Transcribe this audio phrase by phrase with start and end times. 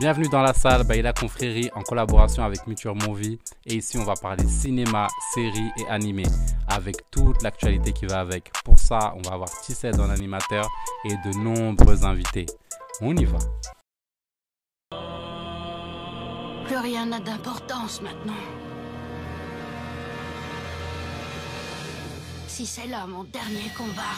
[0.00, 3.38] Bienvenue dans la salle Baila Confrérie en collaboration avec Muture Movie.
[3.64, 6.24] Et ici, on va parler cinéma, séries et animé
[6.66, 8.50] avec toute l'actualité qui va avec.
[8.64, 10.68] Pour ça, on va avoir Tissette en animateur
[11.04, 12.46] et de nombreux invités.
[13.02, 13.38] On y va.
[16.66, 18.32] Plus rien n'a d'importance maintenant.
[22.48, 24.16] Si c'est là mon dernier combat.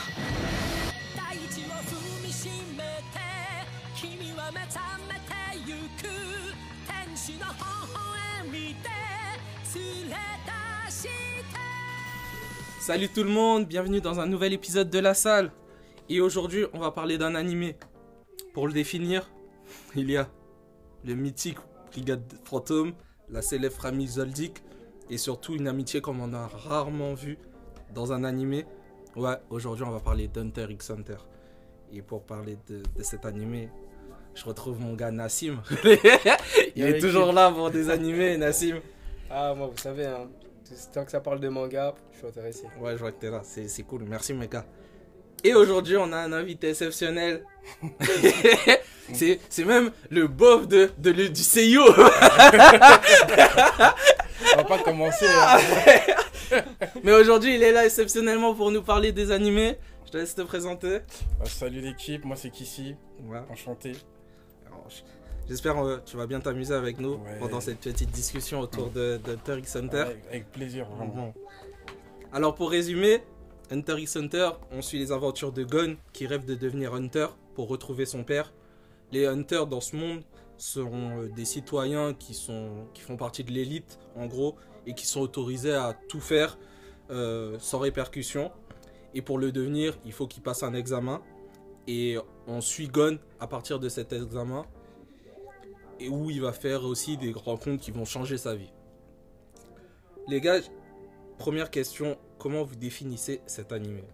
[4.02, 5.34] 君は目覚めて
[5.66, 6.08] ゆく
[6.88, 7.54] 天使の微
[7.94, 8.90] 笑みで
[9.76, 10.16] 連れ
[10.86, 11.10] 出して
[12.80, 15.52] Salut tout le monde, bienvenue dans un nouvel épisode de La Salle.
[16.10, 17.76] Et aujourd'hui, on va parler d'un animé.
[18.54, 19.30] Pour le définir,
[19.96, 20.30] il y a
[21.04, 21.58] le mythique
[21.92, 22.94] Brigade Fantôme,
[23.30, 24.64] la célèbre famille Zoldyck,
[25.10, 27.38] et surtout une amitié comme on a rarement vu
[27.94, 28.66] dans un animé.
[29.18, 31.18] Ouais, aujourd'hui, on va parler d'Hunter x Hunter.
[31.92, 33.70] Et pour parler de, de cet animé,
[34.35, 35.61] je retrouve mon gars Nassim.
[36.77, 38.81] il est toujours là pour des animés, Nassim.
[39.31, 40.29] Ah, moi, vous savez, hein,
[40.93, 42.65] tant que ça parle de manga, je suis intéressé.
[42.81, 43.41] Ouais, je vois que t'es là.
[43.45, 44.05] C'est, c'est cool.
[44.07, 44.65] Merci, mes gars.
[45.45, 47.45] Et aujourd'hui, on a un invité exceptionnel.
[49.13, 51.83] c'est, c'est même le bof de, de, le- du CIO.
[51.89, 51.93] On
[54.57, 55.27] va pas commencer.
[55.29, 55.59] hein.
[57.03, 59.79] Mais aujourd'hui, il est là exceptionnellement pour nous parler des animés.
[60.07, 60.99] Je te laisse te présenter.
[61.41, 63.39] Ah, salut l'équipe, moi c'est Kissy, Ouais.
[63.51, 63.93] enchanté.
[65.49, 67.39] J'espère que tu vas bien t'amuser avec nous Ouais.
[67.41, 69.97] pendant cette petite discussion autour de, de Hunter x Hunter.
[69.99, 71.27] Avec, avec plaisir, vraiment.
[71.27, 71.33] Mhm.
[72.33, 73.23] Alors pour résumer,
[73.71, 77.69] Hunter x Hunter, on suit les aventures de Gon qui rêve de devenir Hunter pour
[77.69, 78.53] retrouver son père.
[79.11, 80.23] Les Hunters dans ce monde
[80.57, 85.07] sont euh, des citoyens qui, sont, qui font partie de l'élite en gros et qui
[85.07, 86.57] sont autorisés à tout faire
[87.11, 88.51] euh, sans répercussion.
[89.15, 91.21] Et pour le devenir, il faut qu'il passe un examen.
[91.87, 94.67] Et on suit Gon à partir de cet examen.
[96.01, 98.73] Et où il va faire aussi des rencontres qui vont changer sa vie.
[100.27, 100.61] Les gars,
[101.43, 104.05] Première question, comment vous définissez cet animé?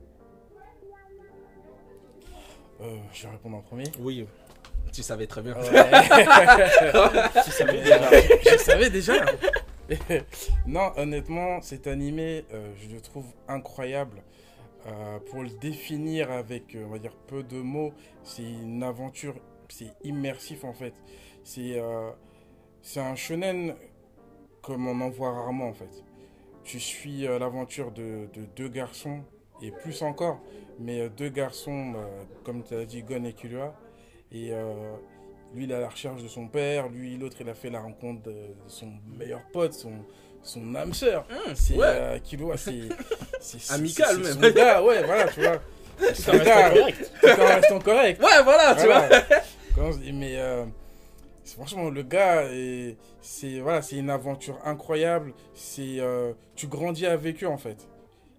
[2.80, 3.84] Euh, je vais répondre en premier.
[3.98, 4.26] Oui,
[4.94, 5.54] tu savais très bien.
[5.54, 5.62] Ouais.
[7.46, 8.10] je savais déjà.
[8.50, 9.26] Je savais déjà.
[10.66, 14.22] non, honnêtement, cet animé, euh, je le trouve incroyable.
[14.86, 19.34] Euh, pour le définir avec, euh, peu de mots, c'est une aventure,
[19.68, 20.94] c'est immersif en fait.
[21.42, 22.10] C'est euh,
[22.96, 23.74] un shonen
[24.62, 26.04] comme on en voit rarement en fait.
[26.64, 29.22] Tu suis euh, l'aventure de, de deux garçons,
[29.60, 30.40] et plus encore,
[30.78, 31.94] mais deux garçons,
[32.44, 33.74] comme tu as dit, Gon et Killua.
[34.30, 34.52] Et
[35.52, 36.88] lui, il est à la recherche de son père.
[36.88, 40.04] Lui, l'autre, il a fait la rencontre de son meilleur pote, son,
[40.42, 41.26] son âme sœur.
[41.54, 41.84] c'est ouais.
[41.86, 42.72] euh, Killua, c'est.
[43.70, 44.50] Amical, c'est- c'est même.
[44.52, 45.56] son gars, ouais, voilà, tu vois.
[45.98, 47.12] Tout en restant correct.
[47.20, 48.22] Tout en restant correct.
[48.22, 49.08] Ouais, voilà, tu vois.
[49.76, 49.96] Voilà.
[50.12, 50.64] Mais euh,
[51.44, 55.32] franchement, le gars, est- c'est voilà, c'est une aventure incroyable.
[55.54, 57.86] C'est euh, tu grandis avec eux en fait.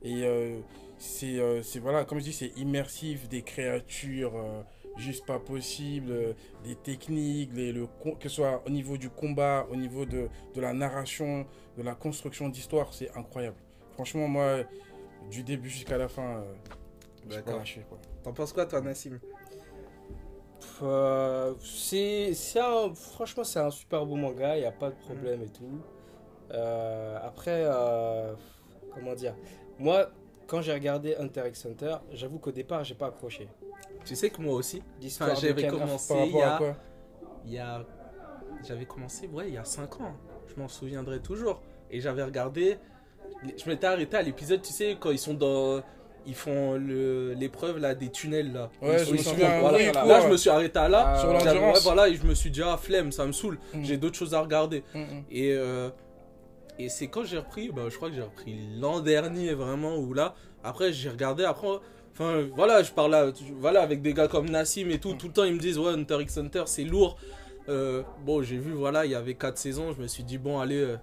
[0.03, 0.57] Et euh,
[0.99, 4.61] c'est euh, c'est voilà, comme je dis, c'est immersif, des créatures euh,
[4.97, 6.33] juste pas possibles, euh,
[6.63, 7.87] des techniques, les- le
[8.19, 11.45] que ce soit au niveau du combat, au niveau de, de la narration,
[11.77, 13.57] de la construction d'histoire, c'est incroyable.
[13.93, 14.59] Franchement, moi,
[15.31, 16.53] du début jusqu'à la fin, euh,
[17.27, 17.85] je suis pas lâché.
[18.23, 19.19] T'en penses quoi, toi, Nassim?
[20.81, 24.95] Euh, c'est, c'est un- franchement, c'est un super beau manga, il n'y a pas de
[24.95, 25.81] problème et tout.
[26.51, 28.33] Euh, après, euh,
[28.93, 29.35] comment dire?
[29.77, 30.09] Moi,
[30.49, 33.47] quand j'ai regardé Hunter x Hunter, j'avoue qu'au départ, j'ai pas accroché.
[34.03, 36.59] Tu sais que moi aussi, Enfin, j'avais commencé il y a,
[37.45, 37.85] il y a...
[38.67, 40.13] J'avais commencé, ouais, il y a 5 ans.
[40.47, 41.61] Je m'en souviendrai toujours.
[41.91, 42.77] Et j'avais regardé...
[43.43, 45.81] Je m'étais arrêté à l'épisode, tu sais, quand ils sont dans...
[46.25, 48.69] Ils font l'épreuve là des tunnels là.
[48.81, 49.77] Ouais, je me sont- souviens, voilà.
[49.77, 51.13] oui, là, je me suis arrêté à là.
[51.15, 53.57] Ah, Sur ouais, voilà, et je me suis dit ah flemme, ça me saoule.
[53.73, 53.83] Mm.
[53.83, 54.83] J'ai d'autres choses à regarder.
[54.93, 55.23] Mm, mm.
[55.31, 55.89] Et, euh,
[56.79, 60.13] et c'est quand j'ai repris, bah, je crois que j'ai repris l'an dernier vraiment, ou
[60.13, 61.67] là, après j'ai regardé, après,
[62.13, 65.33] enfin voilà, je parle là, voilà, avec des gars comme Nassim et tout, tout le
[65.33, 67.17] temps ils me disent, ouais, Hunter x Hunter c'est lourd.
[67.67, 70.59] Euh, bon, j'ai vu, voilà, il y avait 4 saisons, je me suis dit, bon,
[70.59, 70.97] allez, euh,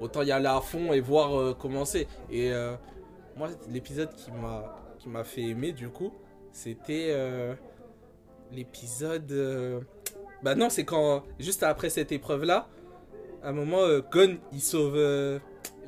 [0.00, 2.08] autant y aller à fond et voir euh, comment c'est.
[2.30, 2.74] Et euh,
[3.36, 6.12] moi, l'épisode qui m'a qui m'a fait aimer, du coup,
[6.52, 7.16] c'était
[8.52, 9.32] l'épisode.
[10.42, 12.68] Bah non, c'est quand, juste après cette épreuve-là,
[13.42, 15.38] à un moment, euh, Gon, il sauve euh,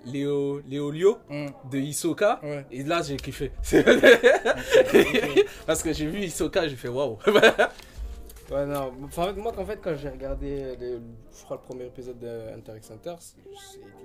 [0.07, 1.47] Léo, Léo Lio Mm.
[1.71, 2.41] de Hisoka.
[2.43, 2.65] Ouais.
[2.71, 3.53] Et là, j'ai kiffé.
[5.67, 7.19] Parce que j'ai vu Hisoka, j'ai fait waouh.
[8.51, 8.93] Ouais, non.
[9.05, 11.01] Enfin, en moi, qu'en fait, quand j'ai regardé, le,
[11.35, 13.15] je crois, le premier épisode de Hunter x Hunter,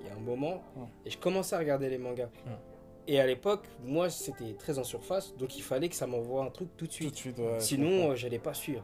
[0.01, 0.85] il y a un moment, Ouais.
[1.05, 2.29] et je commençais à regarder les mangas.
[2.45, 2.53] Ouais.
[3.07, 6.49] Et à l'époque, moi, c'était très en surface, donc il fallait que ça m'envoie un
[6.49, 7.11] truc tout de Tout suite.
[7.11, 7.59] de suite, ouais.
[7.59, 8.83] Sinon, euh, j'allais pas suivre.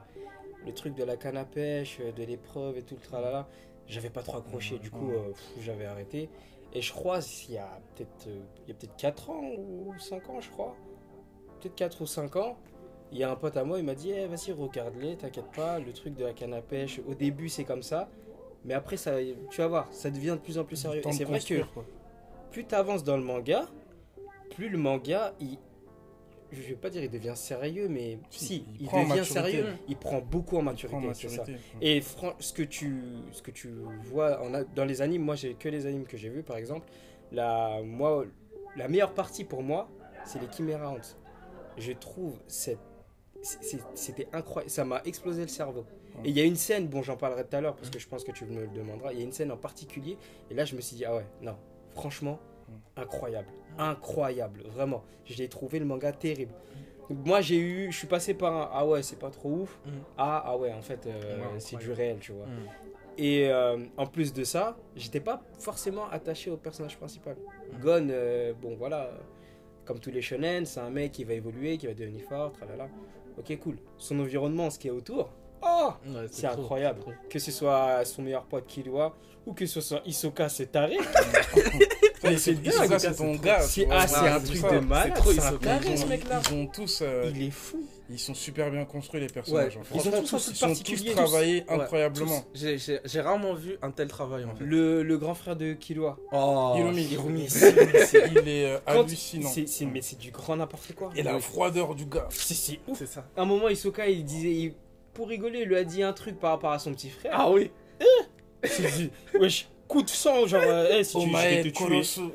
[0.65, 3.47] le truc de la canne à pêche, euh, de l'épreuve et tout le tralala,
[3.87, 4.79] j'avais pas trop accroché.
[4.79, 6.29] Du coup, euh, j'avais arrêté.
[6.73, 9.93] Et je crois, il y a peut-être euh, il y a peut-être 4 ans ou
[9.97, 10.75] 5 ans, je crois.
[11.59, 12.57] Peut-être 4 ou 5 ans.
[13.11, 15.79] Il y a un pote à moi, il m'a dit Eh, vas-y, regarde-les, t'inquiète pas,
[15.79, 18.09] le truc de la canne à pêche, au début c'est comme ça,
[18.65, 19.15] mais après, ça,
[19.49, 21.01] tu vas voir, ça devient de plus en plus sérieux.
[21.05, 21.85] Et c'est vrai que quoi.
[22.51, 23.65] plus tu avances dans le manga,
[24.51, 25.57] plus le manga, il,
[26.61, 29.23] je vais pas dire il devient sérieux, mais Si, si, il devient maturité.
[29.33, 31.37] sérieux, il prend beaucoup en maturité, c'est ça.
[31.41, 31.63] maturité.
[31.81, 32.01] Et
[32.39, 33.01] ce que tu,
[33.31, 33.69] ce que tu
[34.03, 36.57] vois en a- dans les animes, moi j'ai que les animes que j'ai vus par
[36.57, 36.87] exemple,
[37.31, 38.25] la, moi,
[38.75, 39.89] la meilleure partie pour moi,
[40.25, 41.15] c'est les Chimera Ants.
[41.77, 42.79] Je trouve cette,
[43.95, 45.85] c'était incroyable, ça m'a explosé le cerveau.
[46.23, 48.07] Et il y a une scène, bon j'en parlerai tout à l'heure parce que je
[48.07, 50.17] pense que tu me le demanderas, il y a une scène en particulier,
[50.51, 51.57] et là je me suis dit, ah ouais, non,
[51.95, 52.39] franchement,
[52.95, 53.47] incroyable,
[53.77, 55.03] incroyable, vraiment.
[55.25, 56.53] J'ai trouvé le manga terrible.
[57.09, 59.89] Moi j'ai eu, je suis passé par un, ah ouais, c'est pas trop ouf, Mm.
[60.17, 62.45] ah, ah ouais, en fait, euh, Ouais, c'est du réel, tu vois.
[62.45, 62.67] Mm.
[63.17, 67.35] Et euh, en plus de ça, j'étais pas forcément attaché au personnage principal.
[67.81, 69.11] Gon, euh, bon voilà,
[69.85, 72.87] comme tous les shonen, c'est un mec qui va évoluer, qui va devenir fort, tralala.
[73.37, 73.75] Ok, cool.
[73.97, 75.29] Son environnement, ce qui est autour,
[75.63, 76.99] oh, Ouais, c'est incroyable.
[77.01, 77.11] trop.
[77.29, 79.13] Que ce soit son meilleur pote Killua,
[79.45, 80.97] ou que ce soit Hisoka, c'est taré.
[82.23, 83.59] Ouais, c'est dingue, c'est ton gars.
[83.59, 86.41] c'est- ah, c'est un truc de malade, C'est trop taré, Ils ce ont, mec-là.
[86.49, 87.83] ils ont tous, euh, Il est fou.
[88.09, 89.75] ils sont super bien construits les personnages.
[89.75, 89.95] Ouais, en fait.
[89.95, 92.45] ils ont tous ils sont tous travaillés incroyablement.
[92.53, 92.77] J'ai-
[93.19, 94.63] rarement vu un tel travail en fait.
[94.63, 96.17] Le, le grand frère de Killua.
[96.31, 99.49] Oh, Hirumi, il est euh, Quand- hallucinant.
[99.91, 101.11] mais c'est du grand n'importe quoi.
[101.17, 102.29] Et la froideur du gars.
[102.29, 102.97] C'est ouf.
[102.99, 103.25] c'est ça.
[103.35, 104.73] À un moment, Hisoka, il disait, il-
[105.13, 107.31] pour rigoler, il lui a dit un truc par rapport à son petit frère.
[107.35, 107.71] Ah oui.
[108.63, 111.63] Il s'est dit, wesh, coup de sang, genre, euh, hey, si tu je vais Omae
[111.63, 112.31] te tuer.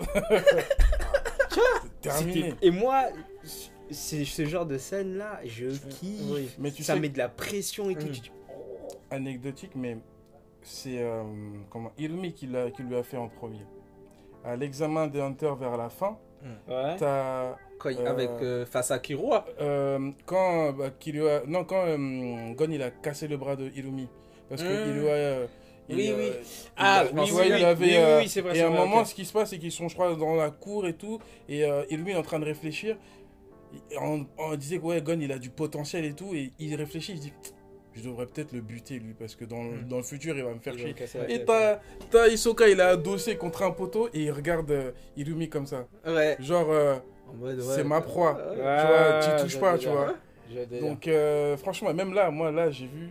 [2.01, 2.55] Terminé.
[2.63, 3.05] Et moi,
[3.91, 6.21] c'est ce genre de scène là, je kiffe.
[6.31, 6.49] Oui.
[6.59, 8.07] Mais tu ça sais, met de la pression et tout.
[8.07, 8.13] Mm.
[8.13, 8.33] Tu dis,
[9.11, 9.99] anecdotique, mais
[10.63, 11.23] c'est euh,
[11.71, 13.65] comment Irumi qui, l'a- qui lui a fait en premier.
[14.45, 16.19] À l'examen des Hunters vers la fin,
[16.69, 16.97] Ouais.
[16.99, 19.47] t'as Quand il- Euh, Avec euh, face à Kirua.
[19.61, 20.91] euh, quand bah,
[21.47, 21.85] non quand
[22.57, 24.09] Gon il a cassé le bras de Irumi
[24.49, 25.05] parce que Mm.
[25.07, 25.47] Euh,
[25.91, 26.25] il, Oui, oui.
[26.27, 26.35] il
[26.77, 28.79] Ah, a- oui, oui, il avait, oui, oui, oui, c'est vrai, Et à un vrai,
[28.81, 31.19] moment, ce qui se passe, c'est qu'ils sont, je crois, dans la cour et tout,
[31.49, 32.97] et euh, Irumi est en train de réfléchir.
[34.01, 37.13] On, on disait que ouais, Gon il a du potentiel et tout, et il réfléchit,
[37.13, 37.33] il se dit,
[37.95, 39.89] je devrais peut-être le buter lui, parce que dans, le- Mm.
[39.89, 40.95] dans le futur il va me faire Il chier.
[41.31, 45.67] Et t'as Hisoka, il a adossé contre un poteau et il regarde euh, Irumi comme
[45.67, 45.87] ça.
[46.07, 46.37] Ouais.
[46.41, 46.97] Genre, euh,
[47.75, 48.35] C'est ma proie.
[48.35, 48.57] Ouais.
[48.57, 50.15] tu vois, tu touches pas, tu vois.
[50.81, 53.11] Donc, euh, franchement, même là, moi, là, j'ai vu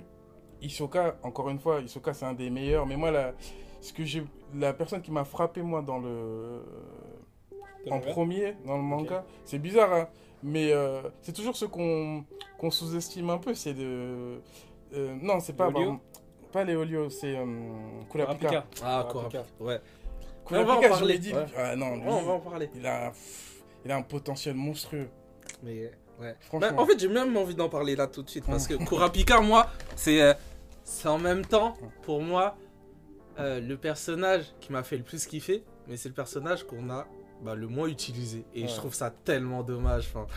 [0.62, 2.86] Hisoka, encore une fois, Hisoka, c'est un des meilleurs.
[2.86, 3.34] Mais moi, là,
[3.82, 4.24] ce que j'ai,
[4.56, 6.62] la personne qui m'a frappé, moi, dans le.
[7.90, 10.08] En premier, dans le manga, c'est bizarre, hein,
[10.44, 12.26] mais euh, c'est toujours ce qu'on
[12.58, 14.42] qu'on sous-estime un peu, c'est de.
[14.94, 15.70] euh, non, c'est pas.
[15.70, 16.00] Léolio pardon,
[16.52, 17.46] pas Léolio, c'est euh,
[18.12, 18.66] Kurapika.
[18.84, 19.46] Ah, Kurapika.
[19.62, 19.80] Ouais.
[20.46, 21.14] Kurapika, On va en je parler.
[21.14, 21.34] l'ai dit.
[21.34, 21.46] Ouais.
[21.56, 22.70] Ah non, lui, on va en parler.
[22.76, 23.14] il, a,
[23.88, 25.08] il a un potentiel monstrueux.
[25.64, 26.36] Mais ouais.
[26.42, 26.72] Franchement.
[26.76, 29.40] Bah, en fait, j'ai même envie d'en parler là tout de suite parce que Kurapika,
[29.40, 30.34] moi, c'est euh,
[30.84, 32.58] c'est en même temps pour moi
[33.40, 37.08] euh, le personnage qui m'a fait le plus kiffer, mais c'est le personnage qu'on a
[37.44, 38.68] bah, le moins utilisé et Ouais.
[38.68, 40.10] je trouve ça tellement dommage.
[40.14, 40.28] Enfin,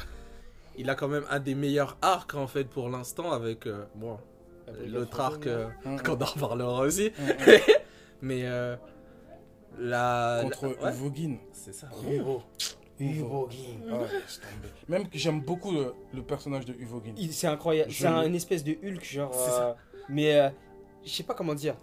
[0.76, 4.18] il a quand même un des meilleurs arcs en fait pour l'instant avec euh, bon
[4.86, 7.10] l'autre arc euh, hum, qu'on en reparlera aussi,
[8.22, 8.76] mais euh,
[9.78, 11.88] la Contre la- ouais, c'est ça.
[12.08, 12.42] Uvo.
[13.00, 14.68] Ah ouais, laisse tomber.
[14.88, 17.12] Même que j'aime beaucoup le, le personnage de Uvogin.
[17.16, 17.90] Il- C'est incroyable.
[17.92, 19.34] C'est un- une espèce de Hulk, genre.
[19.34, 19.68] C'est ça.
[19.70, 19.74] euh,
[20.08, 20.50] mais euh,
[21.04, 21.76] je sais pas comment dire.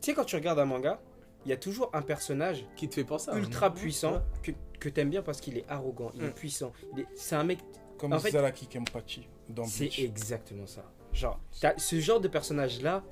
[0.00, 1.00] Tu sais, quand tu regardes un manga,
[1.44, 4.20] il y a toujours un personnage Qui te fait penser à un- ultra puissant Ouais.
[4.42, 6.32] que, que t'aimes bien parce qu'il est arrogant, il est Mm.
[6.34, 6.72] puissant.
[7.14, 7.58] C'est un mec.
[7.98, 10.82] Comme En fait- Zalaki Kempachi dans C'est exactement ça.
[11.12, 11.38] Genre,
[11.76, 13.02] ce genre de personnage-là,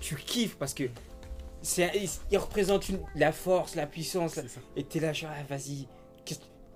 [0.00, 0.84] tu kiffes parce que.
[1.60, 4.60] c'est il, il représente une- la force, la puissance, la- C'est ça.
[4.76, 5.86] et t'es là, genre, ah, vas-y.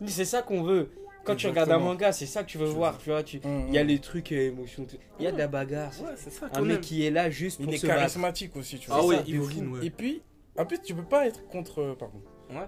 [0.02, 0.90] Mais C'est ça qu'on veut.
[1.24, 2.98] Quand tu regardes un manga, c'est ça que tu veux voir.
[2.98, 3.40] Tu vois, tu...
[3.68, 3.86] Il y a hum.
[3.86, 4.84] les trucs euh, émotions.
[4.84, 4.96] tout.
[5.20, 5.94] Il y a de la bagarre.
[5.94, 7.98] c'est- Ouais, c'est ça Un mec qui est là juste pour Il est se battre.
[8.00, 8.96] charismatique aussi, tu vois.
[8.96, 9.86] Ah C'est ouais, ça, ouais.
[9.86, 10.20] Et puis,
[10.58, 12.66] en plus, tu peux pas être contre euh, pardon, Ouais.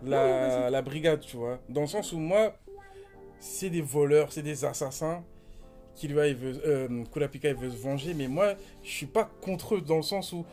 [0.71, 1.59] La, brigade, tu vois.
[1.69, 2.55] Dans le sens où moi,
[3.41, 5.23] c'est des voleurs, c'est des assassins.
[5.97, 9.31] Qui lui il veut, euh, Kurapika, il veut se venger, mais moi, je suis pas
[9.43, 10.45] contre eux dans le sens où,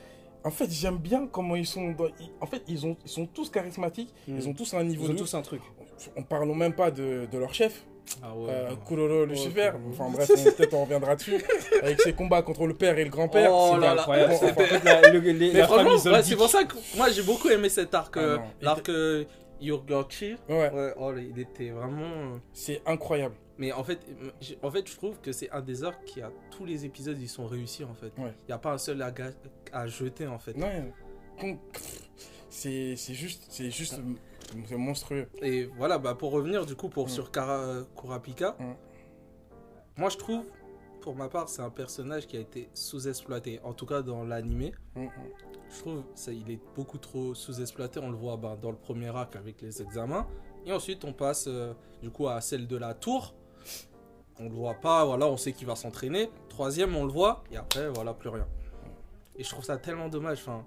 [0.43, 1.91] en fait, j'aime bien comment ils sont.
[1.91, 2.09] dans-
[2.41, 4.35] en fait, ils, ont, ils sont tous charismatiques, Mm.
[4.37, 5.17] ils ont tous un niveau Ils ont de.
[5.19, 5.61] tous un truc.
[6.15, 7.83] On parle même pas de, de leur chef,
[8.23, 8.49] Ah ouais.
[8.49, 9.71] euh, Kuroro Lucifer.
[9.89, 11.35] Enfin bref, peut-être on reviendra dessus.
[11.83, 13.49] Avec ses combats contre le père et le grand-père.
[13.53, 14.01] Oh c'est là là.
[14.01, 14.33] incroyable.
[14.33, 16.25] Bon, En enfin, fait, la, le- les- Mais la franchement, famille ouais, Zoldyck.
[16.25, 19.25] c'est pour ça que moi j'ai beaucoup aimé cet arc, Ah euh, l'arc euh,
[19.61, 22.01] Yurgochi, Ouais, ouais, oh, il était vraiment.
[22.01, 23.35] euh, c'est incroyable.
[23.59, 23.99] Mais en fait,
[24.63, 27.29] en fait, je trouve que c'est un des arcs qui a tous les épisodes, ils
[27.29, 28.11] sont réussis en fait.
[28.17, 28.33] Il Ouais.
[28.47, 29.13] n'y a pas un seul à,
[29.71, 30.55] à jeter en fait.
[30.57, 31.57] Ouais.
[32.49, 33.99] c'est juste, c'est juste,
[34.65, 35.27] c'est monstrueux.
[35.41, 37.09] Et voilà, bah pour revenir du coup pour Mm.
[37.09, 38.73] sur Kara, Kurapika, Mm.
[39.97, 40.43] moi je trouve,
[41.01, 43.59] pour ma part, c'est un personnage qui a été sous-exploité.
[43.63, 45.07] En tout cas dans l'animé, Mm,
[45.69, 47.99] je trouve ça, il est beaucoup trop sous-exploité.
[47.99, 50.27] On le voit bah, dans le premier arc avec les examens.
[50.65, 53.33] Et ensuite on passe euh, du coup à celle de la tour.
[54.39, 56.29] On le voit pas, voilà, on sait qu'il va s'entraîner.
[56.49, 58.47] Troisième, on le voit, et après, voilà, plus rien.
[59.35, 60.39] Et je trouve ça tellement dommage.
[60.39, 60.65] Enfin,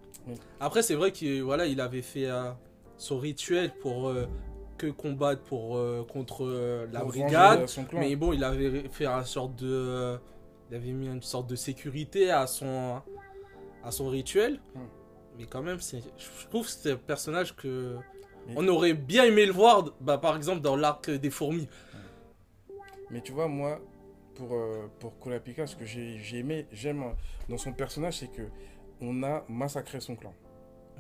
[0.61, 2.51] après, c'est vrai qu'il voilà, il avait fait euh,
[2.97, 4.27] son rituel pour euh,
[4.79, 7.67] que combattre pour euh, contre euh, la Pour brigade.
[7.93, 10.19] Mais bon, il avait fait une sorte de,
[10.71, 13.01] il avait mis une sorte de sécurité à son,
[13.83, 14.61] à son rituel.
[14.75, 14.87] Hmm.
[15.39, 17.97] Mais quand même, c'est, je trouve que c'est un personnage que
[18.47, 21.69] Mais- on aurait bien aimé le voir, bah, par exemple dans l'arc des fourmis.
[23.11, 23.81] Mais tu vois, moi,
[24.35, 24.57] pour,
[24.99, 27.05] pour Kurapika, ce que j'ai j'ai aimé, j'aime
[27.49, 28.43] dans son personnage, c'est que
[29.01, 30.33] on a massacré son clan.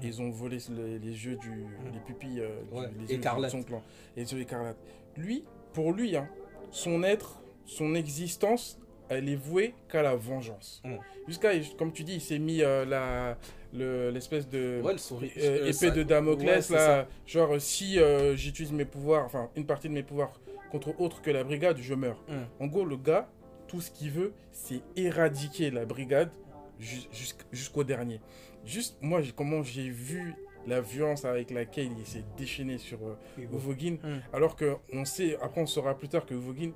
[0.03, 1.51] Ils ont volé les, les yeux du.
[1.93, 3.83] les pupilles euh, du- Ouais, les yeux de son clan.
[4.17, 4.77] Les yeux écarlates.
[5.17, 6.29] Lui, pour lui, hein,
[6.71, 10.83] son être, son existence, elle est vouée qu'à la vengeance.
[10.85, 10.95] Mm.
[11.29, 13.39] Jusqu'à, comme tu dis, il s'est mis euh, la
[13.73, 14.81] le- l'espèce de.
[14.83, 18.73] Ouais, son ri- Euh, euh, épée ça- de Damoclès là, genre euh, si euh, j'utilise
[18.73, 20.33] mes pouvoirs, enfin une partie de mes pouvoirs
[20.71, 22.23] contre autre que la brigade, je meurs.
[22.61, 23.29] En gros, le gars,
[23.69, 26.31] tout ce qu'il veut, c'est éradiquer la brigade
[26.79, 28.21] jusqu'au dernier.
[28.65, 30.35] Juste, moi, comment j'ai vu
[30.67, 33.17] la violence avec laquelle il s'est déchaîné sur euh,
[33.53, 34.21] Uvogin, Hum.
[34.33, 36.71] alors que on sait, après on saura plus tard que Uvogin,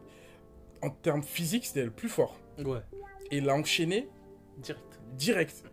[0.83, 2.37] en termes physiques, c'était le plus fort.
[2.59, 2.81] Ouais,
[3.31, 4.09] Et il l'a enchaîné
[4.59, 5.01] direct.
[5.15, 5.65] direct.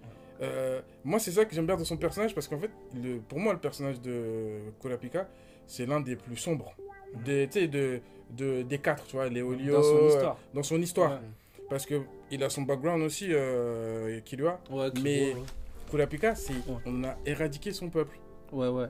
[0.42, 3.40] Euh, moi, c'est ça que j'aime bien dans son personnage parce qu'en fait, le, pour
[3.40, 5.30] moi, le personnage de Kurapika,
[5.68, 6.76] c'est l'un des plus sombres.
[7.24, 8.02] Des, tu sais, de,
[8.32, 9.30] de, des quatre, tu vois.
[9.30, 9.36] Dans
[9.84, 10.38] son euh, histoire.
[10.54, 11.12] dans son histoire.
[11.14, 11.28] Ouais.
[11.70, 12.02] Parce que
[12.32, 14.60] il a son background aussi, euh, Killua.
[14.70, 15.46] Ouais, Mais- Kiro, ouais.
[15.90, 16.78] Kurapika, c'est, Ouais.
[16.86, 18.18] on a éradiqué son peuple.
[18.52, 18.88] Ouais, ouais.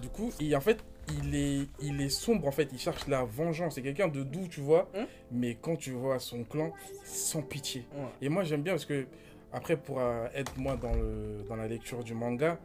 [0.00, 0.78] Du coup, il, en fait,
[1.22, 2.68] il est, il est sombre, en fait.
[2.72, 3.74] Il cherche la vengeance.
[3.76, 4.88] C'est quelqu'un de doux, tu vois.
[4.94, 6.72] Hein mais quand tu vois son clan,
[7.04, 7.84] sans pitié.
[8.22, 9.06] Et moi, j'aime bien parce que,
[9.52, 12.58] après, pour euh, être moi dans, le, dans la lecture du manga,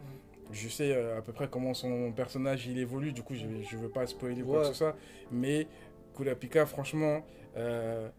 [0.51, 3.13] je sais euh, à peu près comment son personnage il évolue.
[3.13, 4.95] Du coup, je ne veux pas spoiler quoi que ce soit.
[5.31, 5.67] Mais
[6.15, 7.25] Kurapika, franchement,
[7.57, 8.09] euh,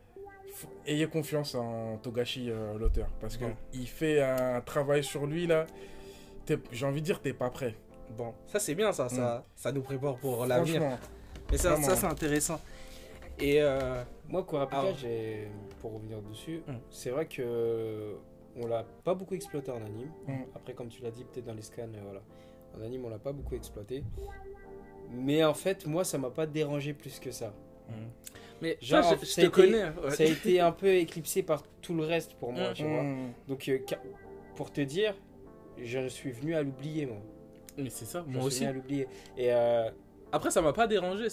[0.87, 3.09] ayez confiance en Togashi, euh, l'auteur.
[3.21, 3.53] Parce Bon.
[3.71, 5.67] qu'il fait un travail sur lui, là.
[6.47, 7.75] T'es- J'ai envie de dire, t'es pas prêt.
[8.17, 10.83] Bon, ça c'est bien, ça, ça, ça nous prépare pour l'avenir.
[11.51, 11.87] Mais ça, vraiment.
[11.87, 12.61] ça c'est intéressant.
[13.39, 14.93] Et euh, Moi, Kurapika, Ah.
[14.97, 15.49] j'ai-
[15.81, 16.73] pour revenir dessus, Mm.
[16.91, 18.15] c'est vrai que
[18.57, 20.11] on l'a pas beaucoup exploité en anime.
[20.27, 20.33] Mm.
[20.55, 22.21] Après, comme tu l'as dit, peut-être dans les scans, euh, voilà.
[22.79, 24.05] En anime, on l'a pas beaucoup exploité.
[25.11, 27.53] Mais en fait, moi, ça m'a pas dérangé plus que ça.
[28.63, 29.85] Mais Genre, toi, je, je ça te a été- connais.
[29.85, 30.11] ouais.
[30.11, 32.75] Ça a été un peu éclipsé par tout le reste pour moi, Mm.
[32.75, 33.03] tu vois.
[33.03, 33.33] Mm.
[33.49, 33.79] Donc, euh,
[34.57, 35.15] pour te dire,
[35.83, 37.19] je suis venu à l'oublier, moi.
[37.77, 38.59] Mais c'est ça, Je moi suis aussi.
[38.61, 39.07] venu à l'oublier.
[39.37, 39.91] Et euh,
[40.35, 41.27] Après, ça m'a pas dérangé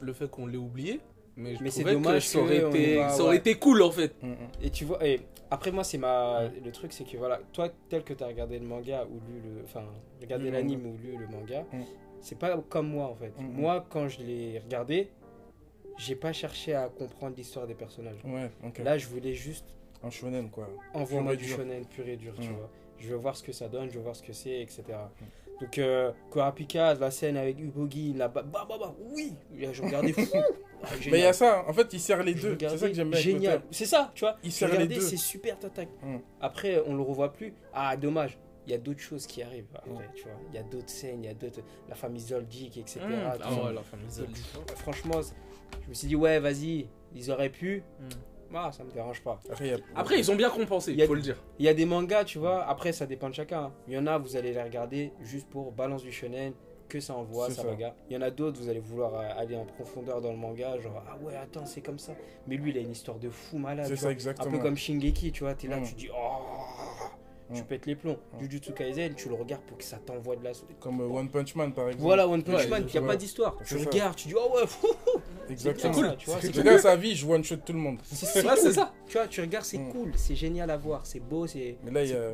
[0.00, 0.98] le fait qu'on l'ait oublié.
[1.36, 3.36] Mais je Mais c'est dommage que ça aurait, été, va- ça aurait ouais.
[3.38, 4.12] été cool en fait.
[4.22, 4.36] Mm, mm.
[4.64, 8.02] Et tu vois, et après moi c'est ma le truc c'est que voilà, toi tel
[8.04, 9.84] que tu as regardé le manga ou lu le enfin
[10.20, 11.82] regardé l'anime ou lu le manga, Mm.
[12.20, 13.32] c'est pas comme moi en fait.
[13.38, 13.52] Mm, mm.
[13.60, 15.08] Moi quand je l'ai regardé,
[15.98, 18.18] j'ai pas cherché à comprendre l'histoire des personnages.
[18.24, 18.78] Ouais, ok.
[18.78, 19.66] Là, je voulais juste
[20.02, 20.68] Un shonen, quoi.
[20.94, 21.56] envoie-moi du dur.
[21.56, 22.52] shonen pur et dur, tu Mm.
[22.56, 22.70] vois.
[22.98, 24.82] Je veux voir ce que ça donne, je veux voir ce que c'est, etc.
[25.60, 30.26] Donc, euh, Kurapika, la scène avec Ubogi, là, bah, bah, bah, oui, je regardais fou.
[30.84, 32.58] Ah, Mais il y a ça, en fait, il sert les Je deux.
[32.68, 33.20] C'est ça que j'aime bien.
[33.20, 33.62] Génial.
[33.70, 34.36] C'est ça, tu vois.
[34.42, 35.00] Il Je sert les deux.
[35.00, 35.88] c'est super tatak.
[36.02, 36.16] Mm.
[36.40, 37.54] Après, on le revoit plus.
[37.72, 38.38] Ah, dommage.
[38.66, 40.32] Il y a d'autres choses qui arrivent après, tu vois.
[40.50, 41.60] Il y a d'autres scènes, il y a d'autres.
[41.88, 43.00] La famille Zoldyck, etc.
[43.00, 43.10] Mmh.
[43.10, 44.44] tout Ah ouais, la famille Zoldyck.
[44.76, 45.20] Franchement,
[45.84, 47.82] je me suis dit, ouais, vas-y, ils auraient pu.
[48.00, 48.04] Mm.
[48.54, 49.40] Ah, ça me dérange pas.
[49.50, 50.16] Après, a...
[50.18, 51.42] Ils ont bien compensé, Il y a- faut le dire.
[51.58, 52.64] Il y a des mangas, tu vois.
[52.66, 53.62] Après, ça dépend de chacun.
[53.64, 53.72] hein.
[53.88, 56.52] Il y en a, vous allez les regarder juste pour balance du shonen,
[56.88, 57.94] que ça envoie, ça bagarre.
[58.10, 60.78] Il y en a d'autres, vous allez vouloir euh, aller en profondeur dans le manga,
[60.78, 62.12] genre, ah ouais, attends, c'est comme ça.
[62.46, 63.86] Mais lui, il a une histoire de fou malade.
[63.88, 64.10] C'est ça, vois.
[64.10, 64.50] Un exactement.
[64.50, 65.54] peu comme Shingeki, tu vois.
[65.54, 65.84] T'es là, Mm.
[65.84, 66.42] tu dis, oh,
[67.54, 68.18] tu pètes les plombs.
[68.40, 70.52] Jujutsu Kaisen, tu le regardes pour que ça t'envoie de la.
[70.80, 72.02] Comme euh, One Punch Man, par exemple.
[72.02, 73.56] Voilà, One Punch Man, il n'y a pas d'histoire.
[73.64, 73.90] Tu ça.
[73.90, 74.88] regardes, tu dis, oh ouais, fou,
[75.50, 75.92] Exactement.
[75.94, 76.30] c'est cool, tu
[76.62, 76.78] vois.
[76.78, 77.98] sa vie, je one-shot tout le monde.
[78.04, 78.72] c'est- Ouais, c'est cool.
[78.74, 78.92] ça.
[79.06, 79.92] Tu vois, tu regardes, c'est Mm.
[79.92, 81.76] cool, c'est génial à voir, c'est beau, c'est.
[81.84, 82.30] Mais là, il y a...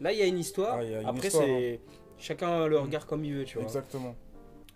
[0.00, 0.76] Là, il y a une histoire.
[0.78, 1.80] Ah, il y a une Après, c'est.
[2.18, 3.64] Chacun le regarde comme il veut, tu vois.
[3.64, 4.14] Exactement.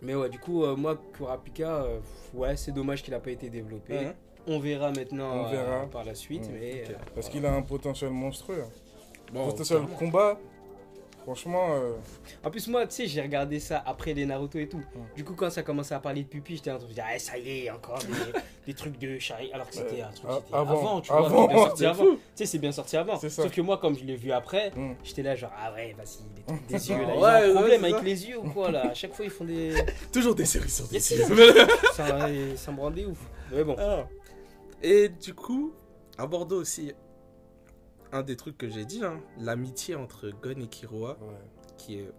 [0.01, 1.99] Mais ouais, du coup, euh, moi, Kurapika, euh,
[2.33, 4.09] ouais, c'est dommage qu'il n'a pas été développé.
[4.47, 5.85] On verra maintenant On euh, verra.
[5.87, 6.49] par la suite.
[6.53, 8.63] Mais Parce qu'il a un potentiel monstrueux.
[9.33, 9.95] Bon, potentiel clairement.
[9.97, 10.39] combat.
[11.23, 11.91] Franchement, euh,
[12.43, 14.77] En plus, moi, tu sais, j'ai regardé ça après les Naruto et tout.
[14.77, 15.01] Ouais.
[15.15, 17.03] Du coup, quand ça commençait à parler de pupille, j'étais en train de me dire,
[17.07, 19.51] ah, ça y est, encore des, des trucs de Charlie.
[19.51, 21.25] Alors que c'était un truc avant, avant, tu vois.
[21.27, 22.03] avant, c'est bien sorti avant.
[22.05, 23.19] Tu sais, c'est bien sorti avant.
[23.19, 23.43] C'est ça.
[23.43, 24.95] Sauf que moi, comme je l'ai vu après, hmm.
[25.03, 27.07] j'étais là, genre, ah ouais, vas-y, les trucs des yeux, là.
[27.07, 28.01] Ouais, Ils ont ouais, un problème avec ça.
[28.01, 28.89] les yeux ou quoi, là.
[28.89, 29.73] À chaque fois, ils font des.
[30.11, 31.17] Toujours des séries sur des ça,
[32.55, 33.19] ça me rendait ouf.
[33.51, 33.75] Mais bon.
[33.77, 34.07] Ah.
[34.81, 35.73] Et du coup,
[36.17, 36.93] à Bordeaux aussi,
[38.11, 41.27] un des trucs que j'ai dit, hein, l'amitié entre Gon et Kiroa, Ouais.
[41.77, 42.09] qui est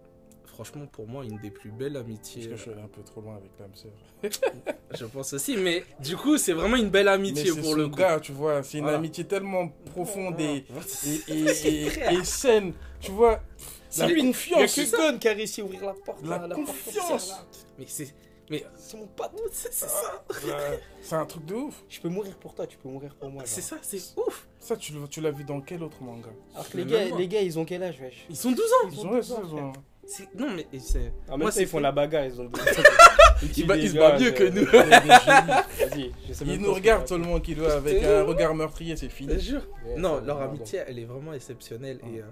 [0.44, 3.02] franchement pour moi une des plus belles Parce amitiés, que je suis allé un peu
[3.02, 3.92] trop loin avec l'âme sœur.
[4.98, 5.56] je pense aussi.
[5.56, 7.96] Mais du coup, c'est vraiment une belle amitié pour le coup.
[7.96, 8.62] gars, tu vois.
[8.62, 8.98] C'est une Voilà.
[8.98, 10.64] amitié tellement profonde et,
[11.28, 12.72] et, et, saine.
[13.00, 13.40] Tu vois,
[13.88, 14.74] C'est la lui, Il y a confiance.
[14.74, 16.22] que Gon qui a réussi à ouvrir la porte.
[16.26, 17.10] La là, porte confiance.
[17.10, 17.46] entière, là.
[17.78, 18.14] Mais c'est,
[18.50, 19.30] mais C'est mon pote.
[19.52, 21.82] c'est c'est ça, Ouais, C'est un truc de ouf.
[21.88, 23.42] Je peux mourir pour toi, tu peux mourir pour moi.
[23.46, 24.46] c'est ça, c'est ouf.
[24.58, 24.92] Ça, tu,
[25.22, 26.28] l'as vu dans quel autre manga?
[26.54, 28.26] Alors que les gars, les gars, ils ont quel âge, wesh?
[28.28, 28.88] Ils sont 12 ans.
[28.92, 29.72] Ils ont, ouais, ça, ils ont-
[30.06, 31.12] C'est- Non mais c'est.
[31.28, 32.50] En même Moi, ils font la bagarre, ils ont.
[33.56, 34.66] Ils ba- ils se battent mieux que nous.
[36.34, 39.32] Sais même Ils nous regardent seulement qu'il doit avec un regard meurtrier, c'est Je fini.
[39.34, 39.66] te jure.
[39.86, 42.00] Ouais, Non, leur amitié, elle est vraiment exceptionnelle.
[42.02, 42.16] Ouais.
[42.16, 42.26] Et euh,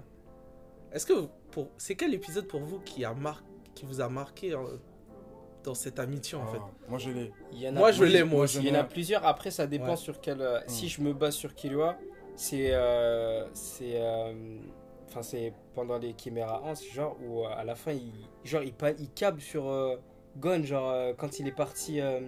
[0.93, 1.13] est-ce que
[1.51, 3.43] pour, c'est quel épisode pour vous qui a mar...
[3.73, 4.77] qui vous a marqué euh,
[5.63, 7.31] dans cette amitié en fait Ah, Moi, je l'ai.
[7.51, 8.59] Il y en a Moi, je l'ai, moi aussi.
[8.59, 9.25] Il y en a plusieurs.
[9.25, 9.95] Après, ça dépend Ouais.
[9.95, 10.41] sur quel.
[10.41, 11.97] euh, Si je me base sur Killua,
[12.35, 12.69] c'est.
[12.73, 13.93] euh, c'est.
[13.95, 14.33] euh,
[15.11, 18.11] Enfin, c'est pendant les Chimera 11, genre, où euh, à la fin, il,
[18.43, 19.95] genre, il, il câble sur euh,
[20.37, 22.19] Gon, genre, euh, quand il est parti euh,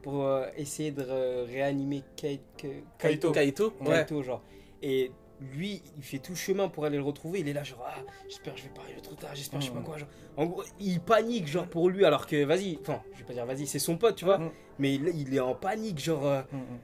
[0.00, 3.32] pour euh, essayer de ré- réanimer Kai- Kai- Kaito.
[3.32, 3.86] Kaito Ouais.
[4.06, 4.42] Kaito, genre.
[4.80, 5.10] Et
[5.52, 7.40] lui, il fait tout le chemin pour aller le retrouver.
[7.40, 9.66] Il est là, genre, ah, j'espère que je vais pas arriver trop tard, j'espère, je
[9.66, 9.98] sais pas quoi.
[9.98, 10.08] Genre.
[10.36, 13.46] En gros, il panique, genre, pour lui, alors que, vas-y, enfin, je vais pas dire
[13.46, 14.38] vas-y, c'est son pote, tu vois.
[14.38, 14.50] Mhm.
[14.78, 16.78] Mais là, il est en panique, genre, euh, Mm, mm.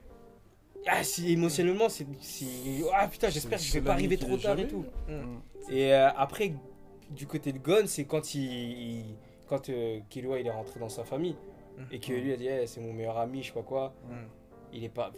[0.89, 2.07] ah, si émotionnellement, c'est.
[2.95, 4.85] Ah putain, j'espère que je vais pas arriver trop tard et tout.
[5.09, 5.13] Mm.
[5.15, 5.41] Mm.
[5.71, 6.55] Et euh, après,
[7.11, 8.43] du côté de Gon, c'est quand il.
[8.45, 9.17] il-
[9.49, 11.35] quand euh, Killua il est rentré dans sa famille
[11.91, 13.93] et que lui a dit Eh, c'est mon meilleur ami, je sais pas quoi.
[14.73, 15.11] Il est, pas,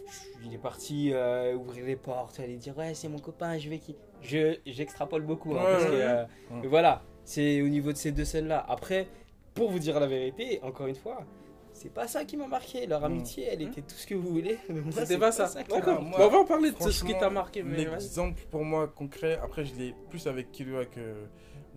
[0.43, 3.77] il est parti euh, ouvrir les portes, aller dire ouais c'est mon copain, je vais
[3.79, 3.95] qui.
[4.21, 6.59] Je j'extrapole beaucoup hein, Ouais, parce que, ouais, euh, ouais.
[6.63, 8.65] mais voilà, c'est au niveau de ces deux scènes là.
[8.67, 9.07] Après,
[9.53, 11.23] pour vous dire la vérité, encore une fois,
[11.71, 12.87] c'est pas ça qui m'a marqué.
[12.87, 13.05] Leur Mm.
[13.05, 14.57] amitié, elle était tout ce que vous voulez.
[14.91, 15.49] C'était c'est pas ça.
[15.69, 16.01] D'accord.
[16.01, 17.61] Bon, on va en parler de ce qui t'a marqué.
[17.63, 17.77] Mais.
[17.85, 21.27] L'exemple pour moi concret, après je l'ai plus avec Killua que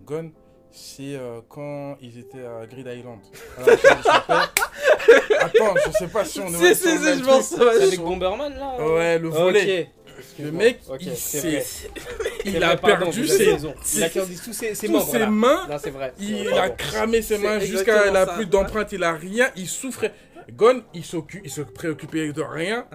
[0.05, 0.31] Gon,
[0.71, 3.19] c'est euh, quand ils étaient à Grid Island
[3.59, 4.53] la recherche de son père.
[5.39, 7.53] Attends, je sais pas si on Si, est si, si, même je pense.
[7.59, 9.91] avec Bomberman là Ouais, le volet.
[10.39, 11.01] Le mec, Ok,
[12.45, 13.73] il a pardon, perdu ses, raison.
[13.95, 15.11] Il a perdu tous ses, ses tous membres.
[15.11, 15.29] ses là.
[15.29, 15.67] mains.
[15.69, 16.13] Non, c'est vrai.
[16.19, 18.33] Il a cramé ses mains jusqu'à exactement il a ça.
[18.33, 20.13] plus d'empreintes, il a rien, il souffrait.
[20.53, 22.87] Gon, il s'occupe, il se préoccupait de rien.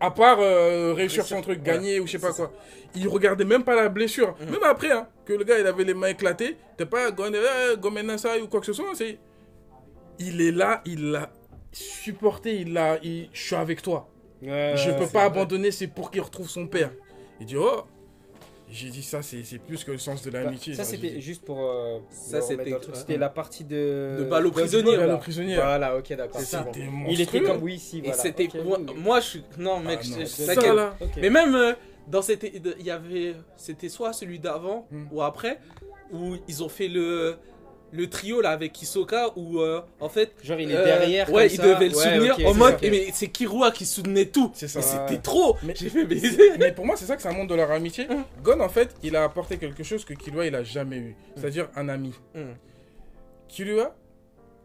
[0.00, 2.52] À part euh, réussir son truc, gagner ou je sais pas quoi.
[2.94, 4.34] Il regardait même pas la blessure.
[4.40, 4.50] Mhm.
[4.52, 7.76] Même après, hein, que le gars il avait les mains éclatées, t'es pas Gon, euh,
[7.76, 8.86] Gomenasai ou quoi que ce soit.
[8.94, 9.18] C'est...
[10.18, 11.30] Il est là, il l'a
[11.72, 12.98] supporté, il l'a.
[13.02, 14.08] il- Je suis avec toi.
[14.42, 15.40] Ouais, je peux pas vrai.
[15.40, 16.90] abandonner, c'est pour qu'il retrouve son père.
[17.40, 17.82] Il dit, oh
[18.70, 20.74] J'ai dit ça, c'est, plus que le sens de Bah, l'amitié.
[20.74, 21.58] Ça, c'était juste pour.
[21.58, 23.16] euh, Ça, c'était- ouais.
[23.16, 24.16] La partie de.
[24.18, 25.06] De balle aux Dodgeball, prisonniers, là.
[25.06, 25.54] Balle aux prisonniers.
[25.56, 26.40] Voilà, ok, d'accord.
[26.42, 27.62] C'était Il était comme.
[27.62, 28.16] Oui, si, Et voilà.
[28.18, 28.48] c'était.
[28.62, 29.44] Moi, moi, je suis.
[29.56, 30.96] Non, mec, Ah non, je- ça, là.
[31.16, 31.72] Mais même euh,
[32.08, 32.44] dans cette.
[32.44, 33.36] Il y avait.
[33.56, 35.06] C'était soit celui d'avant Hmm.
[35.12, 35.60] ou après,
[36.12, 37.36] où ils ont fait le.
[37.90, 41.32] Le trio là avec Hisoka où euh, en fait Genre, il est euh, derrière.
[41.32, 41.62] ouais comme il ça.
[41.74, 42.02] devait le Ouais,
[42.34, 42.90] soutenir en mode ça.
[42.90, 44.82] mais c'est Kirua qui soutenait tout C'est ça.
[44.82, 47.54] c'était trop Mais- j'ai fait baiser Mais pour moi, c'est ça que ça montre de
[47.54, 48.06] leur amitié.
[48.10, 48.24] Hum.
[48.42, 51.16] Gon, en fait, il a apporté quelque chose que Killua, il a jamais eu.
[51.36, 52.12] C'est-à-dire un ami.
[52.34, 52.54] Hum.
[53.48, 53.96] Killua,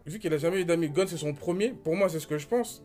[0.06, 1.70] vu qu'il a jamais eu d'amis, Gon, c'est son premier.
[1.70, 2.84] Pour moi, c'est ce que je pense.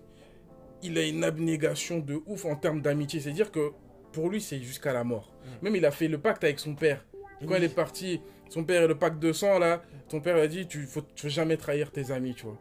[0.82, 3.20] Il a une abnégation de ouf en termes d'amitié.
[3.20, 3.72] C'est-à-dire que
[4.14, 5.34] pour lui, c'est jusqu'à la mort.
[5.62, 7.04] Même, il a fait le pacte avec son père.
[7.46, 10.68] Quand il est parti, son père, le pacte de sang, là, ton père a dit
[10.68, 12.58] tu faut, tu faut jamais trahir tes amis, tu vois.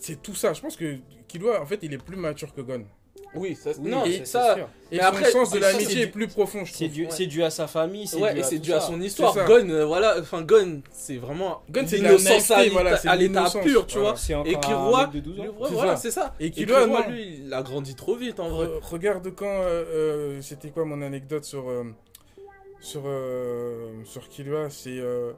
[0.00, 0.52] C'est tout ça.
[0.52, 2.84] Je pense que Killua, en fait, il est plus mature que Gon.
[3.34, 4.68] oui ça Oui, non c'est- et ça sûr.
[4.92, 6.90] Et Mais son après, sens de l'amitié est plus profond, je C'est trouve.
[6.94, 8.06] dû, c'est dû à sa famille.
[8.06, 9.34] c'est ouais dû et c'est dû à son histoire.
[9.46, 14.12] Gon euh, voilà enfin Gon c'est vraiment Gon, c'est l'innocence à l'état- pur tu Voilà.
[14.12, 15.44] vois et un Killua mec de 12 ans.
[15.44, 16.02] ouais, C'est voilà ça.
[16.02, 16.50] c'est ça Et
[17.06, 17.08] non.
[17.08, 19.46] lui il a grandi trop vite en vrai Re- regarde quand.
[19.46, 21.68] euh, euh, C'était quoi mon anecdote sur.
[22.82, 23.02] Euh, sur.
[23.06, 24.98] euh, sur Killua C'est.
[24.98, 25.32] euh,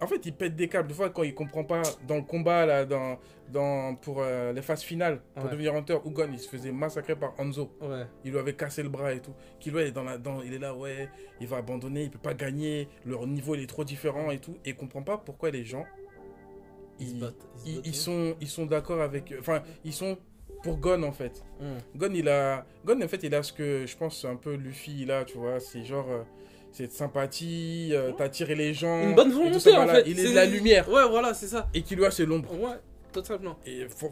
[0.00, 0.88] en fait, il pète des câbles.
[0.88, 3.18] Des fois, quand il comprend pas dans le combat, là, dans,
[3.52, 5.50] dans, pour euh, les phases finales, pour Ouais.
[5.52, 7.70] devenir hunter, Ugon, il se faisait massacrer par Hanzo.
[7.80, 9.34] ouais Il lui avait cassé le bras et tout.
[9.60, 11.08] Killua, il est, dans la, dans, il est là, ouais,
[11.40, 14.56] il va abandonner, il peut pas gagner, leur niveau, il est trop différent et tout.
[14.64, 15.84] Et il comprend pas pourquoi les gens.
[16.98, 19.32] ils Ils, battent sont, ils sont d'accord avec.
[19.38, 20.18] Enfin, ils sont
[20.64, 21.44] pour Gon, en fait.
[21.60, 21.76] Hum.
[21.94, 22.66] Gon, il a.
[22.84, 25.38] Gon, en fait, il a ce que je pense un peu Luffy, il a, tu
[25.38, 25.60] vois.
[25.60, 26.06] C'est genre.
[26.76, 29.02] Cette sympathie, euh, t'attirer les gens.
[29.02, 29.94] Une bonne volonté ça, en voilà.
[29.94, 30.10] fait.
[30.10, 30.86] Il est de la lumière.
[30.90, 31.68] Ouais, voilà, c'est ça.
[31.72, 32.52] Et Killua, c'est l'ombre.
[32.60, 32.76] Ouais,
[33.12, 33.56] totalement.
[33.64, 34.10] Et pour,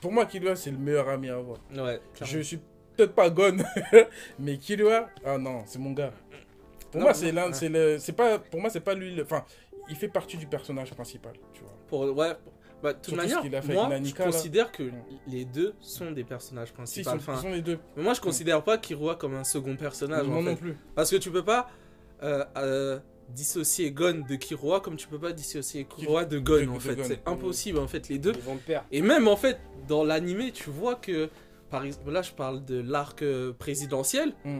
[0.00, 1.58] pour moi, Killua, c'est le meilleur ami à avoir.
[1.76, 2.60] Ouais, Je suis
[2.96, 3.56] peut-être pas Gon,
[4.38, 6.12] mais Killua, ah non, c'est mon gars.
[6.92, 9.20] Pour Non, moi, c'est l'un, c'est le, c'est pas, pour moi, c'est pas lui.
[9.20, 9.44] Enfin,
[9.90, 11.74] il fait partie du personnage principal, tu vois.
[11.88, 12.32] Pour, ouais,
[12.80, 14.30] bah, de toute manière, moi, je Nanika, là.
[14.30, 14.84] considère que
[15.26, 17.10] les deux sont des personnages Si, ils principaux.
[17.10, 17.78] sont, Enfin, ils sont les deux.
[17.96, 20.26] mais moi, je considère pas Killua comme un second personnage.
[20.28, 20.76] Moi en non plus.
[20.94, 21.68] Parce que tu peux pas
[22.22, 22.98] euh, euh,
[23.30, 26.78] dissocier Gon de Killua comme tu peux pas dissocier Killua de Gon, de- en de
[26.80, 27.04] fait.
[27.04, 28.32] C'est impossible, en fait, les deux.
[28.34, 28.84] Ils vont de pair.
[28.90, 31.28] Et même, en fait, dans l'animé, tu vois que,
[31.70, 34.58] par exemple, là, je parle de l'arc euh, présidentiel, Mm.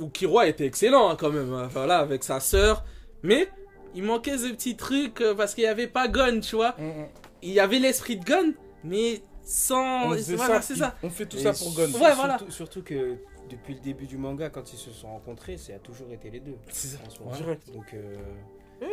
[0.00, 2.84] où Killua était excellent, hein, quand même, hein, enfin, là, avec sa sœur.
[3.22, 3.48] Mais,
[3.94, 6.74] il manquait ce petit truc, euh, parce qu'il y avait pas Gon, tu vois.
[6.78, 7.06] Mm, mm.
[7.42, 8.52] Il y avait l'esprit de Gon,
[8.84, 10.04] mais sans...
[10.12, 10.94] On Voilà, ça, c'est il- ça.
[11.02, 11.86] On fait tout Et ça pour Gon.
[11.88, 12.38] sur- Ouais, surtout, voilà.
[12.50, 13.16] Surtout que
[13.56, 16.40] depuis le début du manga, quand ils se sont rencontrés, ça a toujours été les
[16.40, 16.56] deux.
[16.68, 16.98] C'est ça.
[17.20, 17.72] en.
[17.72, 18.16] Donc, euh,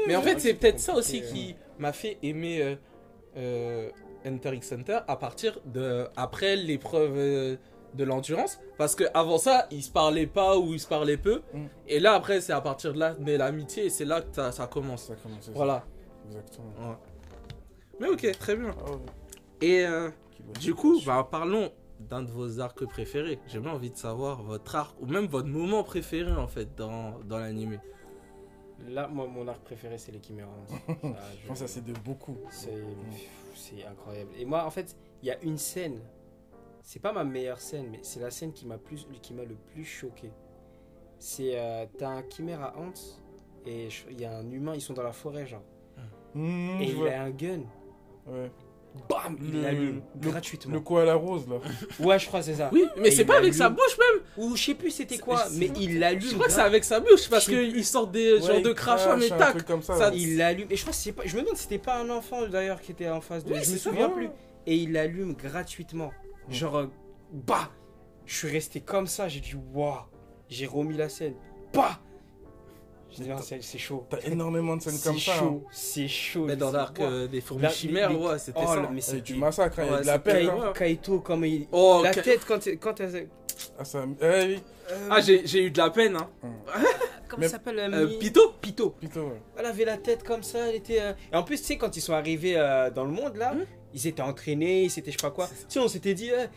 [0.08, 2.76] Mais en fait, c'est peut-être ça aussi compliqué, qui m'a fait aimer euh,
[3.38, 3.90] euh,
[4.26, 7.56] Enter X Hunter à partir de après l'épreuve euh,
[7.94, 11.42] de l'endurance, parce que avant ça, ils se parlaient pas ou ils se parlaient peu,
[11.54, 11.66] Mm.
[11.88, 14.68] et là après, c'est à partir de là naît l'amitié c'est là que ça, ça
[14.68, 15.08] commence.
[15.08, 15.40] Ça commence.
[15.42, 15.52] c'est ça.
[15.56, 15.86] Voilà.
[16.28, 16.68] Exactement.
[16.80, 16.96] Ouais.
[18.00, 18.70] Mais ok, très bien.
[18.70, 19.68] Ouais.
[19.68, 20.10] Et euh,
[20.60, 21.72] du coup, bah, parlons
[22.10, 23.40] d'un de vos arcs préférés.
[23.48, 27.20] J'ai bien envie de savoir votre arc ou même votre moment préféré en fait dans,
[27.20, 27.80] dans l'anime.
[28.88, 30.52] là, moi, mon arc préféré, c'est les Chimérans.
[30.68, 30.86] Ça,
[31.42, 32.38] Je pense que ça, c'est de beaucoup.
[32.50, 32.84] C'est
[33.56, 34.32] c'est incroyable.
[34.40, 36.00] Et moi, en fait, il y a une scène.
[36.84, 39.56] C'est pas ma meilleure scène, mais c'est la scène qui m'a plus, qui m'a le
[39.56, 40.32] plus choqué.
[41.20, 42.92] C'est euh, t'as un chimère à Hans
[43.68, 44.74] et je- il y a un humain.
[44.74, 45.62] Ils sont dans la forêt, genre.
[46.34, 47.10] Mmh, Et je il vois.
[47.12, 47.62] a un gun.
[48.26, 48.52] Ouais.
[49.08, 50.74] Bam, il l'allume le- gratuitement.
[50.74, 51.56] Le koala rose, là.
[52.06, 52.70] Ouais, je crois c'est ça.
[52.74, 54.22] Oui, mais c'est pas avec sa bouche même.
[54.38, 56.22] Ou je sais plus c'était quoi, mais il l'allume.
[56.22, 59.30] Je crois que c'est avec sa bouche parce qu'il sort des genres de crachats, mais
[59.30, 59.56] tac.
[60.14, 60.68] Il l'allume.
[60.70, 61.24] Et je crois c'est pas.
[61.26, 63.54] Je me demande si c'était pas un enfant d'ailleurs qui était en face de.
[63.54, 64.30] Oui, je me souviens plus.
[64.68, 66.12] Et il l'allume gratuitement.
[66.48, 66.54] Mm.
[66.54, 66.88] Genre, euh,
[67.32, 67.72] bah
[68.26, 69.96] Je suis resté comme ça, j'ai dit waouh
[70.50, 71.34] J'ai remis la scène.
[71.74, 72.00] Bah
[73.12, 74.06] c'est c'est chaud.
[74.10, 75.34] T'as énormément de scènes C'est comme ça.
[75.36, 75.40] hein.
[75.40, 76.46] chaud, c'est chaud.
[76.46, 78.76] Mais dans l'arc euh, des fourmis chimères, ouais, c'était Oh, ça.
[78.82, 80.50] là, mais c'est du massacre, hein, il y a de la peine.
[80.50, 80.74] Hein.
[80.76, 81.68] Kaito, comme il.
[81.72, 83.30] Oh, la Ka- tête, quand, quand elle.
[83.78, 84.04] Ah, ça...
[84.22, 86.30] eh oui, euh, Ah, j'ai eu de la peine, hein.
[87.28, 88.96] Comment Mais- ça s'appelle Euh, Mi- Pito Pito.
[89.16, 89.42] ouais.
[89.58, 91.00] Elle avait la tête comme ça, elle était.
[91.02, 93.54] euh, Et en plus, tu sais, quand ils sont arrivés euh, dans le monde là,
[93.54, 93.64] Hmm.
[93.94, 95.48] ils étaient entraînés, c'était je sais pas quoi.
[95.48, 95.68] C'est.
[95.68, 96.48] Tu sais, on s'était dit, euh,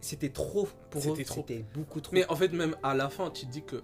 [0.00, 1.04] c'était trop pour eux.
[1.10, 1.44] C'était trop.
[1.46, 2.12] C'était beaucoup trop.
[2.14, 3.76] Mais en fait, même à la fin, tu te dis que.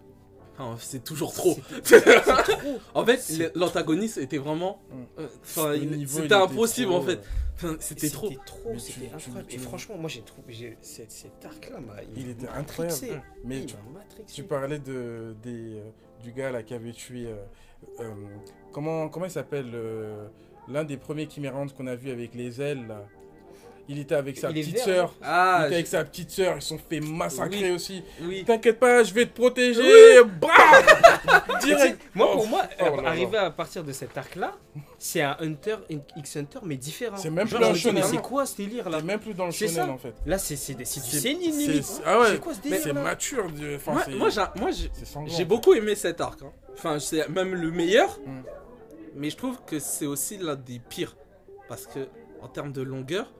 [0.79, 1.57] C'est toujours trop.
[2.95, 4.81] En fait, l'antagoniste était vraiment.
[4.91, 5.03] Mm.
[5.21, 7.21] euh, Enfin, il- il c'était était impossible trop, en fait.
[7.57, 8.29] Enfin, c'était trop.
[8.29, 9.47] C'était trop, c'était incroyable.
[9.49, 10.77] tu- Et franchement, moi j'ai trouvé.
[10.81, 12.95] Cet, cet arc-là, m'a- Il était incroyable.
[13.01, 13.13] matrixé.
[13.45, 13.67] Mais Il
[14.33, 15.91] tu, parlais de, des, euh,
[16.23, 17.27] du gars là qui avait tué.
[17.27, 17.35] euh,
[18.01, 18.13] euh,
[18.73, 20.27] comment, comment il s'appelle euh,
[20.69, 23.05] L'un des premiers Chimérantes qu'on a vu avec les ailes là.
[23.89, 25.13] Il était avec sa Il petite sœur.
[25.21, 26.57] Il Ah, était avec sa petite sœur.
[26.57, 28.03] Ils se sont fait massacrer aussi.
[28.23, 28.43] oui.
[28.47, 29.83] T'inquiète pas, je vais te protéger.
[30.41, 30.51] Bam
[31.63, 32.01] Direct.
[32.15, 33.09] Moi, Oh, pour moi, oh là.
[33.11, 34.55] arriver à partir de cet arc-là,
[34.99, 37.17] c'est un Hunter, un X-Hunter, mais différent.
[37.19, 38.03] C'est même Genre, plus un shonen.
[38.05, 38.99] c'est quoi ce délire là?
[39.01, 40.15] T'es même plus dans le C'est shonen en fait.
[40.25, 42.03] Là, c'est c'est c'est du C'est- c'est- limite.
[42.07, 42.27] Ah ouais.
[42.31, 43.45] C'est quoi ce délire C'est mature.
[43.49, 44.91] Moi, c'est- moi, j'ai-
[45.29, 46.41] c'est beaucoup aimé cet arc.
[46.43, 46.53] hein.
[46.75, 48.19] Enfin, c'est même le meilleur.
[48.25, 48.43] Mm.
[49.17, 51.17] Mais je trouve que c'est aussi l'un des pires.
[51.69, 52.09] Parce que,
[52.43, 53.33] en termes de longueur.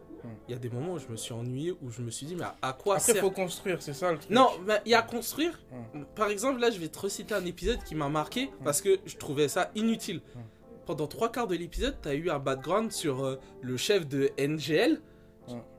[0.49, 2.35] Il y a des moments où je me suis ennuyé, où je me suis dit,
[2.35, 4.31] mais à- à quoi Après, sert faut construire, c'est ça le truc.
[4.31, 5.61] Non, mais il y a à construire.
[5.93, 6.03] Mm.
[6.15, 9.17] Par exemple, là, je vais te reciter un épisode qui m'a marqué parce que je
[9.17, 10.23] trouvais ça inutile.
[10.35, 10.39] Mm.
[10.87, 14.31] Pendant trois quarts de l'épisode, tu as eu un background sur euh, le chef de
[14.39, 15.01] NGL.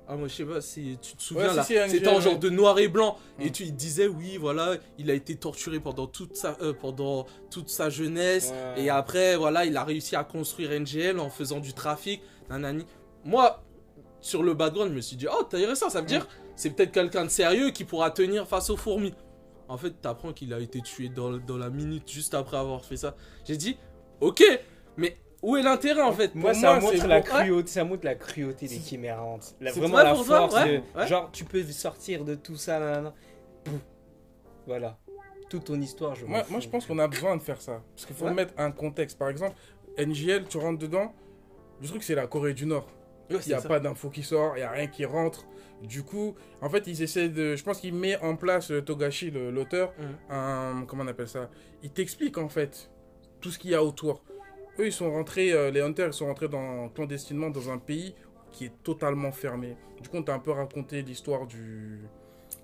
[0.08, 1.64] Ah, moi, je sais pas si tu te souviens Ouais, là.
[1.64, 3.18] si, C'était en genre de noir et blanc.
[3.40, 7.26] Et tu il disait, oui, voilà, il a été torturé pendant toute sa, euh, pendant
[7.50, 8.54] toute sa jeunesse.
[8.76, 8.84] Ouais.
[8.84, 12.22] Et après, voilà, il a réussi à construire NGL en faisant du trafic.
[12.52, 12.86] Nanani.
[13.24, 13.64] Moi,
[14.26, 17.26] sur le background, je me suis dit, oh, intéressant, ça veut dire c'est peut-être quelqu'un
[17.26, 19.14] de sérieux qui pourra tenir face aux fourmis.
[19.68, 22.98] En fait, t'apprends qu'il a été tué dans, dans la minute juste après avoir fait
[22.98, 23.16] ça.
[23.46, 23.78] J'ai dit,
[24.22, 24.44] ok,
[24.98, 26.34] mais où est l'intérêt en fait?
[26.34, 29.56] Moi, ça montre la cruauté, ça montre la cruauté des chimérantes.
[29.62, 31.08] La- C'est vraiment vrai la pour toi, force ouais, de, ouais.
[31.08, 33.14] genre tu peux sortir de tout ça là, là, là.
[33.64, 33.80] Pouf.
[34.68, 34.98] Voilà.
[35.50, 37.84] Toute ton histoire, je Moi, moi, je pense qu'on a besoin de faire ça.
[37.96, 38.34] Parce qu'il faut Ouais.
[38.34, 39.18] mettre un contexte.
[39.20, 39.56] Par exemple,
[39.98, 41.14] NGL, tu rentres dedans.
[41.82, 42.88] Le truc, c'est la Corée du Nord.
[43.30, 43.68] Ouais, Il c'est n'y a ça.
[43.68, 45.46] pas d'info qui sort, il n'y a rien qui rentre.
[45.82, 47.56] Du coup, en fait, ils essaient de.
[47.56, 49.94] Je pense qu'il met en place, euh, Togashi, l'auteur,
[50.30, 50.86] un.
[50.88, 51.50] Comment on appelle ça?
[51.84, 52.90] Il t'explique, en fait,
[53.42, 54.24] tout ce qu'il y a autour.
[54.80, 58.14] Eux, ils sont rentrés, euh, les Hunters, ils sont rentrés dans, clandestinement dans un pays
[58.52, 59.76] qui est totalement fermé.
[60.02, 62.02] Du coup, on t'a un peu raconté l'histoire du.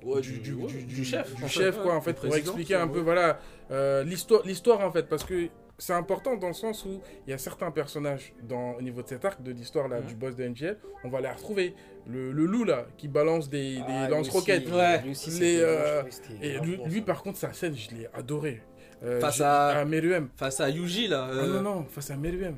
[0.03, 2.35] Ouais, du, du- du, ouais, du- du chef, du chef, quoi, ouais, en fait, pour
[2.35, 2.93] expliquer un ouais.
[2.93, 3.39] peu, voilà,
[3.71, 5.49] euh, l'histoire, l'histoire, en fait, parce que
[5.81, 9.07] c'est important dans le sens où il y a certains personnages dans, au niveau de
[9.07, 10.05] cet arc de l'histoire là Mhm.
[10.07, 11.73] du boss de NGL, on va les retrouver.
[12.07, 14.69] Le, le loup là, qui balance des, des Ah, lui lance-roquettes.
[14.71, 15.01] Ouais.
[15.39, 16.03] Les, euh,
[16.41, 18.61] Et lui, par contre, sa scène, je l'ai adoré.
[19.03, 20.29] Euh, Face à- Meruem.
[20.35, 21.27] Face à Yuji, là.
[21.29, 22.57] Ah euh, non, non, face à Meruem.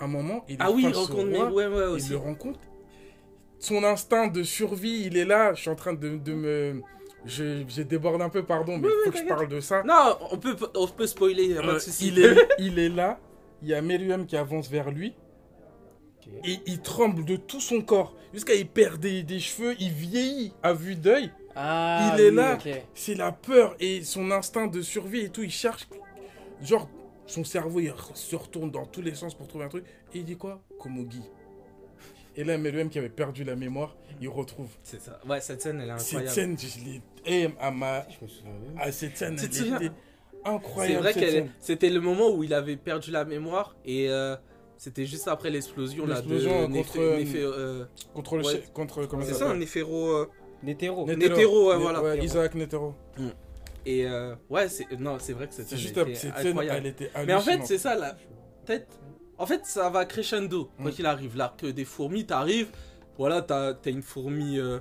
[0.00, 2.10] Un moment, il est Ah oui, il rencontre roi, Ouais, ouais, il aussi.
[2.10, 2.60] le rencontre.
[3.58, 5.52] Son instinct de survie, il est là.
[5.54, 6.82] Je suis en train de, de me.
[7.28, 9.82] Je, je déborde un peu, pardon, mais il faut que je parle de ça.
[9.84, 12.08] Non, on peut, on peut spoiler, y a pas Euh, de souci.
[12.08, 13.20] il, est, il est là.
[13.62, 15.14] Il y a Meruem qui avance vers lui.
[16.44, 18.14] Et il tremble de tout son corps.
[18.34, 19.74] Jusqu'à il perd des, des cheveux.
[19.80, 21.32] Il vieillit à vue d'œil.
[21.56, 22.58] Ah, il est oui, là.
[22.94, 25.42] C'est la peur et son instinct de survie et tout.
[25.42, 25.88] Il cherche.
[26.62, 26.88] Genre,
[27.26, 29.84] son cerveau, il se retourne dans tous les sens pour trouver un truc.
[30.14, 30.60] Et il dit quoi?
[30.78, 31.22] Komogi.
[32.38, 34.68] Et là, Meruem qui avait perdu la mémoire, il retrouve.
[34.84, 35.18] C'est ça.
[35.28, 36.30] Ouais, cette scène, elle est Cette incroyable.
[36.34, 37.02] scène, je l'ai.
[37.26, 38.06] eh, à ma.
[38.08, 38.78] Je me souviens même.
[38.78, 39.90] À cette scène, elle était C'est
[40.44, 41.02] incroyable.
[41.02, 44.36] vrai cette qu'elle c'était le moment où il avait perdu la mémoire et euh,
[44.76, 48.44] c'était juste après l'explosion là de contre, euh, euh, Contre le.
[48.44, 48.52] Ouais.
[48.52, 49.04] chef- Contre.
[49.06, 50.26] Comment c'est ça un euh,
[50.62, 51.06] Netero.
[51.06, 51.70] Netero.
[51.70, 52.14] Ouais, voilà.
[52.22, 52.94] Isaac Netero.
[53.84, 56.46] et euh, ouais c'est non c'est vrai que cette C'est scène juste était cette scène,
[56.48, 56.78] incroyable.
[56.78, 58.16] elle était mais en fait c'est ça là
[58.64, 58.86] peut-être
[59.38, 60.92] en fait ça va crescendo quand Mm.
[60.98, 62.68] il arrive l'arc des fourmis t'arrives
[63.16, 64.78] voilà t'as as une fourmi euh,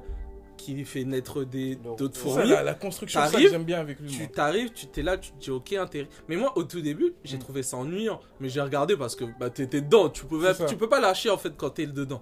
[0.57, 4.09] qui fait naître d'autres C'est ça, fourmis la, la construction, ça j'aime bien avec lui.
[4.09, 6.07] tu t'arrives, tu t'es là, tu te dis ok intérêt.
[6.27, 7.39] Mais moi au tout début, j'ai Mm.
[7.41, 10.89] trouvé ça ennuyant, mais j'ai regardé parce que bah t'étais dedans, tu pouvais, tu peux
[10.89, 12.21] pas lâcher en fait quand t'es dedans.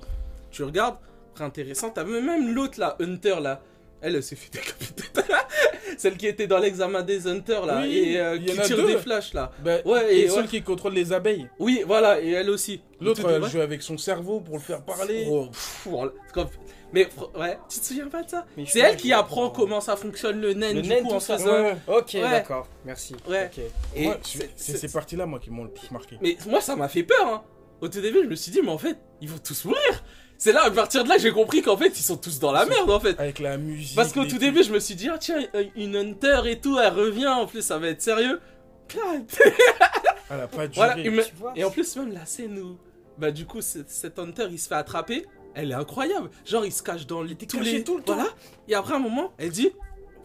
[0.52, 0.98] Tu regardes,
[1.34, 1.90] très intéressant.
[1.92, 3.62] T'avais même l'autre là, Hunter là,
[4.02, 5.04] elle, elle s'est fait décapiter.
[6.06, 8.86] Celle qui était dans l'examen des Hunters là Oui, et euh, qui tire deux.
[8.86, 9.52] des flashs là.
[9.64, 10.48] Bah, Ouais, et, et celle ouais.
[10.48, 11.50] qui contrôle les abeilles.
[11.58, 12.80] Oui, voilà, et elle aussi.
[13.02, 15.26] L'autre, elle joue avec son cerveau pour le faire parler.
[15.28, 16.12] Oh, pff, voilà.
[16.32, 16.50] Comme-
[16.94, 18.46] Mais ouais, tu te souviens pas de ça?
[18.68, 21.40] C'est elle qui apprend comment ça fonctionne le naine Le du coup tout en ça.
[21.40, 21.50] faisant.
[21.64, 21.76] Ouais.
[21.88, 22.22] Ok, Ouais.
[22.22, 22.68] d'accord.
[22.86, 23.16] Merci.
[23.28, 23.50] Ouais.
[23.52, 23.64] Ok.
[23.96, 24.10] Et
[24.56, 26.18] c'est- ces parties-là, moi, qui m'ont le plus marqué.
[26.22, 27.26] Mais moi, ça m'a fait peur.
[27.26, 27.42] Hein.
[27.82, 30.04] Au tout début, je me suis dit, mais en fait, ils vont tous mourir.
[30.46, 32.68] C'est là, à partir de là, j'ai compris qu'en fait, ils sont tous dans la
[32.68, 33.20] merde, en fait.
[33.20, 33.96] Avec la musique.
[33.96, 35.40] Parce qu'au tout début, je me suis dit, ah tiens,
[35.76, 38.40] une Hunter et tout, elle revient, en plus, ça va être sérieux.
[40.30, 40.86] Elle a pas duré.
[40.88, 42.78] Voilà, Tu vois, Et en plus, même la scène où,
[43.18, 46.30] bah, du coup, cet cet Hunter, il se fait attraper, elle est incroyable.
[46.46, 47.84] Genre, il se cache dans les, tous les.
[47.84, 48.14] tout le temps.
[48.14, 48.30] Voilà.
[48.68, 49.72] Et après, un moment, elle dit,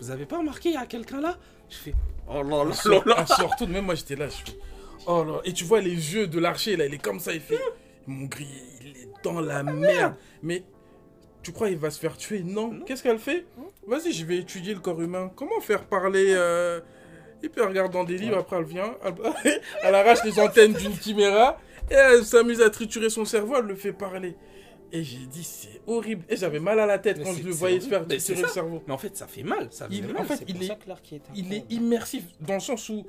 [0.01, 1.39] vous avez pas remarqué, il y a quelqu'un là?
[1.71, 1.95] Je fais,
[2.29, 3.17] oh là là là là.
[3.21, 4.29] elle se retourne, même moi j'étais là.
[4.29, 4.59] Je fais,
[5.07, 5.41] oh là.
[5.45, 7.59] Et tu vois les yeux de l'archer là, il est comme ça, il fait.
[8.07, 8.47] Mon gris,
[8.83, 10.15] il est dans la merde.
[10.43, 10.63] Mais
[11.43, 12.43] tu crois il va se faire tuer?
[12.43, 12.81] Non.
[12.87, 13.47] Qu'est-ce qu'elle fait?
[13.87, 15.31] Vas-y, je vais étudier le corps humain.
[15.35, 16.81] Comment faire parler euh...
[17.43, 19.15] Et puis elle regarde dans des livres, après elle vient, elle,
[19.83, 21.59] elle arrache les antennes d'une chiméra
[21.91, 24.37] et elle s'amuse à triturer son cerveau, elle le fait parler.
[24.93, 26.25] Et j'ai dit, c'est horrible.
[26.29, 28.49] Et j'avais mal à la tête Mais quand je le voyais se faire triturer le
[28.49, 28.83] cerveau.
[28.87, 29.69] Mais en fait, ça fait mal.
[29.71, 30.19] Ça fait Il- mal.
[30.19, 31.67] en fait, il est- ça que l'arc est il est incroyable.
[31.73, 33.07] immersif dans le sens où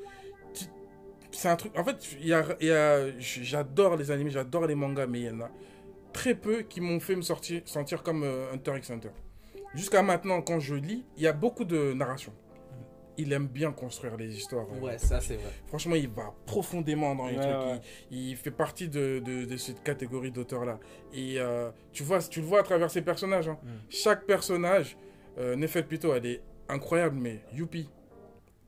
[1.32, 4.65] c'est un truc en fait il y a, il y a- j'adore les animés j'adore
[4.67, 5.50] les mangas mais il y en a
[6.13, 9.10] très peu qui m'ont fait me sortir, sentir comme euh, Hunter x Hunter
[9.74, 12.34] jusqu'à maintenant quand je lis il y a beaucoup de narration
[13.17, 14.80] il aime bien construire les histoires euh.
[14.80, 15.52] Ouais, ça, c'est vrai.
[15.67, 17.82] franchement il va profondément dans les Ouais, trucs ouais.
[18.10, 20.80] Il, il fait partie de, de- de cette catégorie d'auteurs là
[21.13, 23.58] et euh, tu vois tu le vois à travers ses personnages hein.
[23.63, 23.67] Mm.
[23.89, 24.97] chaque personnage
[25.38, 27.89] euh, Nefet Pito elle est incroyable mais youpi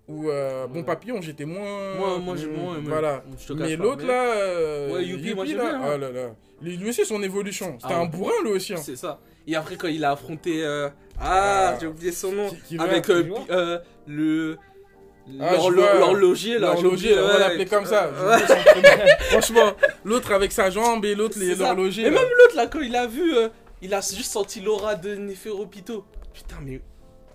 [0.08, 0.84] ou euh, Bon.
[0.84, 3.84] Papillon j'étais moins Moi, moi, j'ai- moi, Mm, moi, voilà je te cache mais pas,
[3.84, 5.92] l'autre mais- là euh, Ouais, Youpi, moi, j'aime là, bien, hein.
[5.96, 6.30] oh là là.
[6.62, 8.08] lui, lui aussi son évolution c'était Ah un ouais.
[8.10, 8.78] bourrin lui aussi hein.
[8.84, 9.20] C'est ça.
[9.48, 10.64] Et après, quand il a affronté.
[10.64, 10.90] euh,
[11.20, 11.78] Ah, Ah.
[11.80, 12.50] j'ai oublié son nom.
[12.50, 14.58] Qui- qui Avec euh, pi- euh, le.
[15.40, 15.94] Ah, je l'horlo- vois.
[16.00, 16.74] L'horloger là.
[16.76, 17.40] j'ai L'horloger, on va ouais.
[17.40, 18.10] l'appeler comme ça.
[18.18, 18.34] j'ai Ouais.
[18.34, 19.08] oublié son prénom.
[19.32, 19.74] Franchement,
[20.06, 21.64] l'autre avec sa jambe et l'autre les- C'est ça.
[21.66, 22.02] l'horloger.
[22.02, 22.12] Et là.
[22.12, 23.48] même l'autre là, quand il a vu, euh,
[23.82, 26.04] il a juste senti l'aura de Neferopito.
[26.34, 26.82] Putain, mais.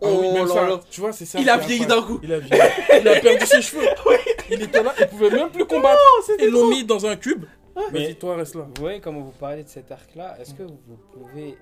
[0.00, 0.80] Ah oui, Oh même là ça, là.
[0.90, 1.38] tu vois, c'est ça.
[1.40, 2.20] Il a vieilli d'un coup.
[2.22, 2.62] Il a vieilli.
[3.00, 3.82] Il a perdu ses cheveux.
[4.50, 6.00] Il était là, il pouvait même plus combattre.
[6.38, 7.44] Ils l'ont mis dans un cube.
[7.92, 8.62] Mais- Vas-y, toi, reste là.
[8.74, 11.58] Vous voyez comment vous parlez de cet arc-là Est-ce que vous pouvez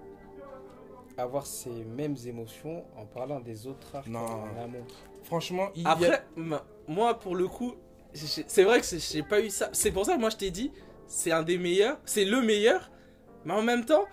[1.19, 4.21] avoir ces mêmes émotions en parlant des autres arcs Non.
[4.21, 4.85] en amont
[5.25, 7.75] Franchement, il y a- Après, ma- moi, pour le coup,
[8.15, 9.69] c'est vrai que j'ai- j'ai pas eu ça.
[9.73, 10.71] C'est pour ça que moi, je t'ai dit,
[11.09, 11.99] c'est un des meilleurs.
[12.05, 12.91] C'est le meilleur.
[13.45, 14.05] Mais en même temps,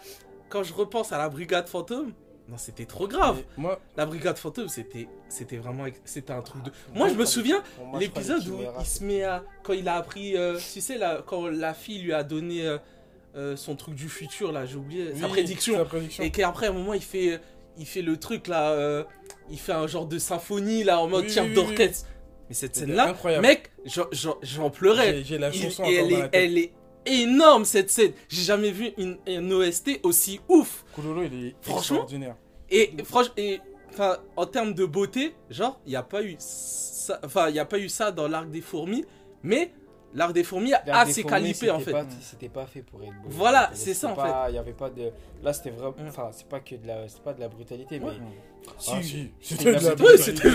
[0.49, 2.13] quand je repense à la Brigade Fantôme,
[2.49, 3.41] non, c'était trop grave.
[3.57, 6.71] Moi, La Brigade Fantôme, c'était c'était vraiment c'était un truc de.
[6.93, 7.63] Moi, je me souviens
[7.97, 11.47] l'épisode où il se met à quand il a appris, euh, tu sais là, quand
[11.47, 12.77] la fille lui a donné euh,
[13.35, 15.75] euh, son truc du futur là, j'ai oublié sa prédiction.
[15.77, 16.23] Sa prédiction.
[16.23, 17.39] Et qu'après, à un moment, il fait,
[17.77, 19.03] il fait le truc là, euh,
[19.49, 22.07] il fait un genre de symphonie là en mode Oui, d'orchestre.
[22.49, 23.47] Mais cette scène-là, incroyable.
[23.47, 25.23] mec, j'en- pleurais.
[25.23, 26.73] J'ai la chanson est, la elle est
[27.05, 28.13] énorme cette scène.
[28.29, 30.85] J'ai jamais vu une, une OST aussi ouf.
[30.95, 32.35] Kulolo, il est Franchement, extraordinaire.
[32.69, 33.59] Et franchement, et
[33.91, 37.59] enfin, en termes de beauté, genre, il n'y a pas eu ça, enfin, il y
[37.59, 39.05] a pas eu ça dans l'arc des fourmis,
[39.43, 39.71] mais
[40.13, 41.95] l'arc des fourmis a ses qualités en fait.
[42.21, 43.29] C'était pas fait pour être beau.
[43.29, 45.11] Voilà, c'est ça, en pas- Il y avait pas de.
[45.43, 45.95] Là, c'était vraiment.
[45.97, 46.07] Mm.
[46.07, 47.07] Enfin, c'est pas que de la.
[47.07, 48.05] C'est pas de la brutalité, mais.
[48.05, 48.13] Ouais.
[48.87, 50.49] Ah si, C'était de la brutalité.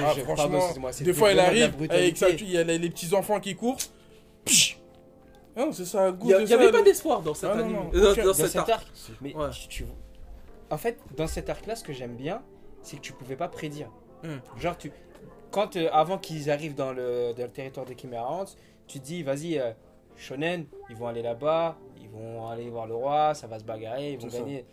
[0.00, 0.68] Ah, franchement,
[1.00, 3.78] des fois elle arrive avec les petits enfants qui courent.
[5.58, 7.76] Psh non, c'est ça, Il n'y avait pas d'espoir dans cet Ah, non, anime.
[7.76, 8.22] non, dans- aucun.
[8.22, 8.70] dans Dans cet cet arc.
[8.70, 8.86] arc,
[9.20, 9.50] mais Ouais.
[9.50, 9.86] tu- tu-
[10.70, 12.42] en fait, dans cet arc-là, ce que j'aime bien,
[12.82, 13.90] c'est que tu pouvais pas prédire.
[14.22, 14.38] Hmm.
[14.58, 14.92] Genre, tu,
[15.50, 18.44] quand euh, avant qu'ils arrivent dans le, dans le territoire de Chimera
[18.86, 19.72] tu te dis, vas-y, euh,
[20.16, 24.12] Shonen, ils vont aller là-bas, ils vont aller voir le roi, ça va se bagarrer,
[24.12, 24.42] ils vont C'est ça.
[24.42, 24.64] gagner.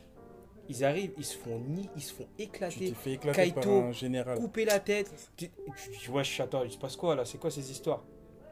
[0.68, 3.64] Ils arrivent, ils se font ni, ils se font Tu éclater, t'es fait éclater par
[3.64, 4.38] Kaito, un général.
[4.40, 5.12] couper la tête.
[5.38, 7.24] Tu, tu, tu vois, attends, il se passe quoi là?
[7.26, 8.04] C'est quoi ces histoires?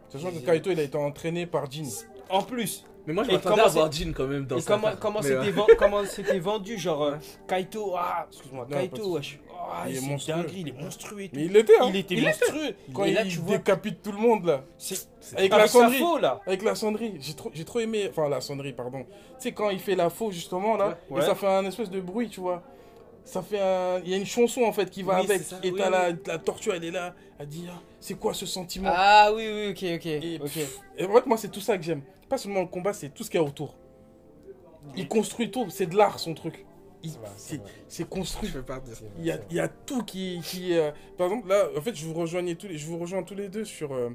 [0.10, 1.86] Sachant que Kaito il a été entraîné par Jin.
[2.30, 4.88] En plus, Mais moi, je m'attendais comment à voir Jin quand même dans cet comment,
[4.88, 5.00] arc.
[5.00, 5.52] comment c'était ouais.
[5.52, 7.16] ven- comment c'était vendu Genre, euh,
[7.48, 10.36] Kaito, ah, excuse-moi, Kaito, wesh, ah, Il est monstrueux.
[10.36, 11.36] dinguerie, il est monstrueux et tout.
[11.36, 11.86] Mais il l'était, hein.
[11.90, 12.76] Il était Il monstrueux.
[12.94, 14.64] Quand et il là, tu vois, décapite tout le monde là.
[14.78, 15.08] c'est
[15.38, 16.00] Avec avec la sonnerie.
[16.00, 16.42] faux là.
[16.48, 19.04] Avec la sonnerie, j'ai trop, j'ai trop aimé, enfin la sonnerie, pardon.
[19.04, 20.96] Tu sais, quand il fait la faux justement là, Ouais.
[21.10, 21.22] et Ouais.
[21.26, 22.64] ça fait un espèce de bruit, tu vois.
[23.26, 24.00] Ça fait un.
[24.04, 25.42] Il y a une chanson en fait qui va Oui, avec.
[25.44, 26.16] ça, et oui, t'as oui.
[26.26, 28.92] la, la tortue, elle est là, elle dit ah, c'est quoi ce sentiment?
[28.94, 30.06] Ah oui, oui, ok, ok.
[30.06, 32.02] et, pff, et en fait, moi, c'est tout ça que j'aime.
[32.30, 33.76] Pas seulement le combat, c'est tout ce qu'il y a autour.
[34.98, 36.66] Il construit tout, c'est de l'art son truc.
[37.04, 37.12] Il-
[37.88, 38.50] C'est construit.
[38.54, 38.96] Je pas dire.
[39.20, 41.94] Il y a, il y a tout qui, qui euh, par exemple là en fait
[41.96, 44.10] je vous rejoignais tous les je vous rejoins tous les deux sur euh,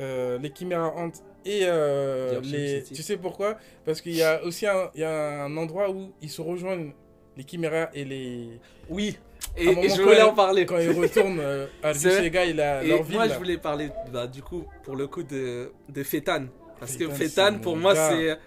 [0.00, 1.10] euh, les Chimera Ant
[1.46, 3.56] et euh, les tu sais pourquoi?
[3.86, 6.92] Parce qu'il y a aussi un, il y a un endroit où ils se rejoignent
[7.36, 9.18] les Chimera et les Oui.
[9.56, 10.66] Et, un moment, et je voulais elle- en parler.
[10.66, 12.22] quand ils retournent euh, à C'est vrai.
[12.22, 15.70] Sega et leur ville moi, je voulais parler, bah, du coup, pour le coup de,
[15.88, 16.46] de Fétan.
[16.80, 18.10] Parce que Fétan, Fétan, pour moi, gars.
[18.10, 18.38] c'est.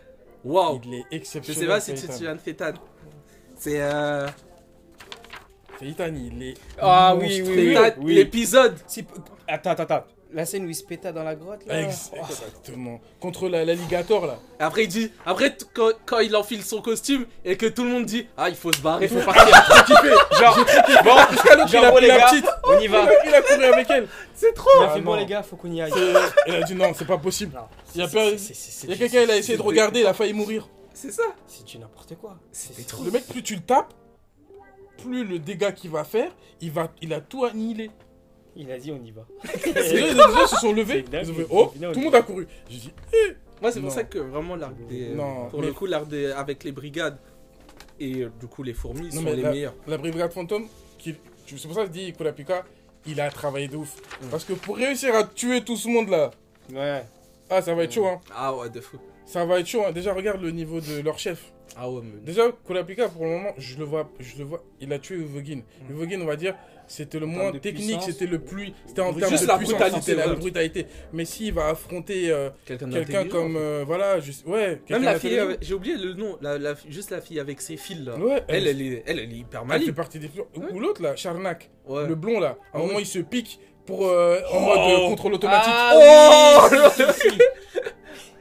[0.43, 0.81] Waouh!
[0.85, 2.73] il est Je exceptionnel sais pas si tu te souviens de Fétan.
[3.55, 3.81] C'est.
[3.81, 4.27] Euh...
[5.79, 7.75] Feitan, il est Ah oui, oui, oui.
[7.75, 8.75] Fétan, l'épisode!
[8.87, 9.05] Si-
[9.47, 10.05] Attends, attends, attends.
[10.35, 11.81] La scène où il se péta dans la grotte là.
[11.81, 15.09] Ex- exactement contre la- l'alligator là Après, il dit.
[15.25, 18.49] Après, t- quand, quand il enfile son costume et que tout le monde dit Ah,
[18.49, 19.05] il faut se barrer.
[19.05, 19.55] Il faut partir.
[20.37, 20.57] Genre,
[21.05, 23.07] bon, jusqu'à l'autre il a pris les la gars, petite on y va.
[23.25, 24.69] il a couru avec elle C'est trop!
[24.81, 25.93] Il a fait bon les gars, faut qu'on y aille.
[26.47, 27.55] Elle a dit non, c'est pas possible.
[27.55, 27.61] Non,
[27.95, 29.37] Il y a c'est- pas- c'est- c'est- c'est- Il y a c'est- quelqu'un, il a
[29.37, 30.67] essayé de regarder, il a failli mourir.
[30.93, 31.23] C'est ça!
[31.47, 32.35] C'est du n'importe quoi.
[32.51, 33.03] C'était C'est- trop.
[33.05, 33.93] Le mec, plus tu le tapes,
[34.97, 37.89] plus le dégât qu'il va faire, il, va, il a tout annihilé.
[38.55, 39.25] Il a dit on y va.
[39.75, 42.47] Les gens, se sont levés, ils ont fait oh, tout le monde a couru.
[42.69, 42.93] J'ai dit
[43.61, 45.09] Moi, c'est pour ça que vraiment l'arc des.
[45.09, 46.31] Non, pour mais- le coup, l'arc des.
[46.31, 47.17] Avec les brigades
[47.99, 49.73] et euh, du coup les fourmis Non, sont mais les la- meilleurs.
[49.87, 51.15] la brigade fantôme, qui,
[51.45, 52.65] c'est pour ça que je dis Kurapika,
[53.05, 53.95] il a travaillé de ouf.
[54.21, 54.27] Mm.
[54.31, 56.31] Parce que pour réussir à tuer tout ce monde là,
[56.73, 57.03] Ouais.
[57.49, 58.19] ah ça va être chaud hein.
[58.33, 58.97] Ah ouais, de fou.
[59.25, 59.91] Ça va être chaud hein.
[59.91, 61.51] Déjà regarde le niveau de leur chef.
[61.77, 62.19] Ah ouais, mais.
[62.21, 65.61] Déjà Kurapika pour le moment, je le vois, je le vois, il a tué Uvogin.
[65.89, 66.55] Uvogin on va dire,
[66.87, 70.15] c'était le moins technique, c'était le plus, c'était en termes Juste de la puissance, brutalité,
[70.15, 70.35] la ouais.
[70.35, 70.87] brutalité.
[71.13, 75.39] Mais s'il va affronter euh, Quelqu'un comme, euh, voilà, juste, ouais, quelqu'un Même la fille,
[75.39, 78.15] euh, j'ai oublié le nom, la, la- juste la fille avec ses fils là.
[78.17, 79.93] Ouais, Elle, elle est, elle, elle est hyper elle fait maligne.
[79.93, 80.47] partie des fleurs.
[80.73, 82.07] Ou l'autre là, Charnak, Ouais.
[82.07, 85.07] le blond là, à un Ah moment il se pique pour euh, en mode euh,
[85.09, 85.71] contrôle automatique.
[85.73, 87.27] Ah oui, si.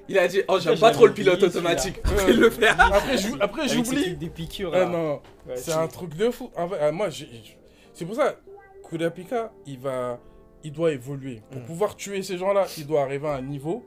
[0.09, 1.95] Il a dit Oh, j'aime pas trop le pilote automatique.
[2.05, 2.67] Après, il le fait.
[2.69, 4.03] Après, j'ou- après j'oublie.
[4.03, 6.51] trucs des piqûres Ah non, Ouais, c'est un truc de fou.
[6.57, 7.27] En vrai, ah, moi, j'ai-
[7.95, 8.35] c'est pour ça,
[8.89, 10.19] Kurapika, il va,
[10.63, 11.41] il doit évoluer.
[11.51, 11.65] Pour Mm.
[11.65, 13.85] pouvoir tuer ces gens-là, il doit arriver à un niveau,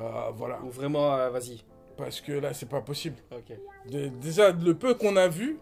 [0.00, 0.60] euh, voilà.
[0.64, 1.62] Ou vraiment, euh, vas-y.
[1.96, 3.16] Parce que là, c'est pas possible.
[3.90, 5.58] De- déjà, le peu qu'on a vu,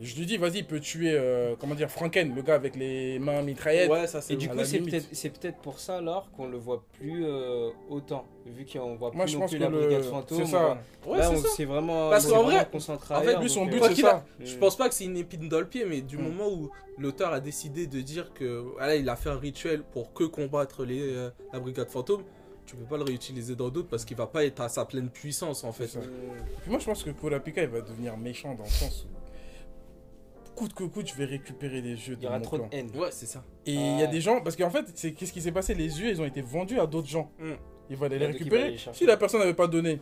[0.00, 3.18] je lui dis, vas-y, il peut tuer, euh, comment dire, Franken, le gars avec les
[3.18, 3.90] mains mitraillettes.
[3.90, 6.58] Ouais, ça c'est Et du coup, c'est peut-être c'est peut-être pour ça alors qu'on le
[6.58, 8.26] voit plus euh, autant.
[8.44, 10.38] Vu qu'on voit plus Moi, je non pense plus que la le- brigade fantôme.
[10.38, 10.58] c'est on ça.
[11.04, 11.64] voit- Ouais, Là, c'est on ça.
[11.64, 12.10] vraiment.
[12.10, 13.78] Parce on qu'en s'est vrai- vraiment concentré en fait, ailleurs, lui, son donc, but, euh,
[13.80, 14.10] Quoi c'est qu'il ça.
[14.16, 16.22] a- Je pense pas que c'est une épine dans le pied, mais du Mm.
[16.22, 20.12] moment où l'auteur a décidé de dire que voilà, il a fait un rituel pour
[20.12, 22.22] que combattre les, euh, la brigade fantôme,
[22.66, 25.08] tu peux pas le réutiliser dans d'autres parce qu'il va pas être à sa pleine
[25.08, 25.86] puissance en fait.
[25.86, 26.04] C'est ça.
[26.04, 29.08] euh, Puis moi, je pense que Kurapika, il va devenir méchant dans le sens où,
[30.56, 32.90] coûte que coûte, je vais récupérer les jeux Il de y aura trop de haine.
[32.96, 33.44] Ouais, c'est ça.
[33.66, 35.74] Et il y a des gens, parce qu'en fait, c'est qu'est-ce qui s'est passé?
[35.74, 37.30] Les yeux, ils ont été vendus à d'autres gens.
[37.38, 37.52] Mm.
[37.90, 38.58] Il va aller Il y a les d'autres qui récupérer.
[38.62, 38.98] vont aller les chercher.
[38.98, 40.00] si la personne n'avait pas donné,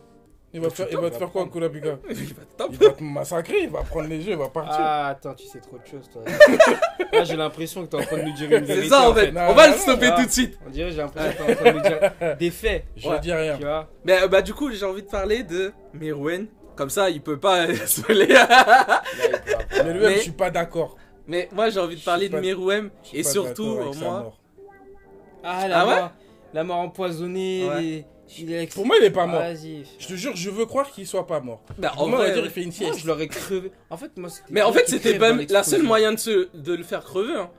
[0.53, 1.45] il va, faire, il va te faire quoi.
[1.47, 2.73] Kurapika Il va te taper.
[2.73, 4.77] Il va te massacrer, il va prendre les yeux, il va partir.
[4.79, 6.23] Ah, attends, tu sais trop de choses, toi.
[7.11, 8.87] Là, j'ai l'impression que t'es en train de nous dire une C'est vérité.
[8.89, 9.31] ça en fait.
[9.31, 10.57] Non, On va non, le stopper tout de suite.
[10.65, 12.85] On dirait, j'ai l'impression que t'es en train de nous dire des faits.
[12.95, 13.19] je ouais.
[13.19, 13.57] dis rien.
[13.57, 16.47] Tu vois Mais euh, bah du coup, j'ai envie de parler de Meruem.
[16.75, 18.27] Comme ça, il peut pas se mêler.
[18.27, 19.03] Pourra pas.
[19.83, 20.97] Mais lui, Mais- je suis pas d'accord.
[21.27, 24.33] Mais moi, j'ai envie de parler de Meruem et surtout sa moi.
[25.43, 26.11] Ah, la Ah ouais mort.
[26.53, 27.67] La mort empoisonnée.
[27.67, 28.05] Ouais.
[28.39, 29.39] les- Pour moi, il est pas mort.
[29.41, 29.83] Vas-y.
[29.99, 31.61] Je te jure, je veux croire qu'il soit pas mort.
[31.77, 33.71] Bah, en moi, on va vrai, dire il fait une Moi, je l'aurais crevé.
[33.89, 36.73] En fait, moi, c'était Mais en fait, c'était pas la seule moyen de, se, de
[36.73, 37.33] le faire crever.
[37.35, 37.49] Hein.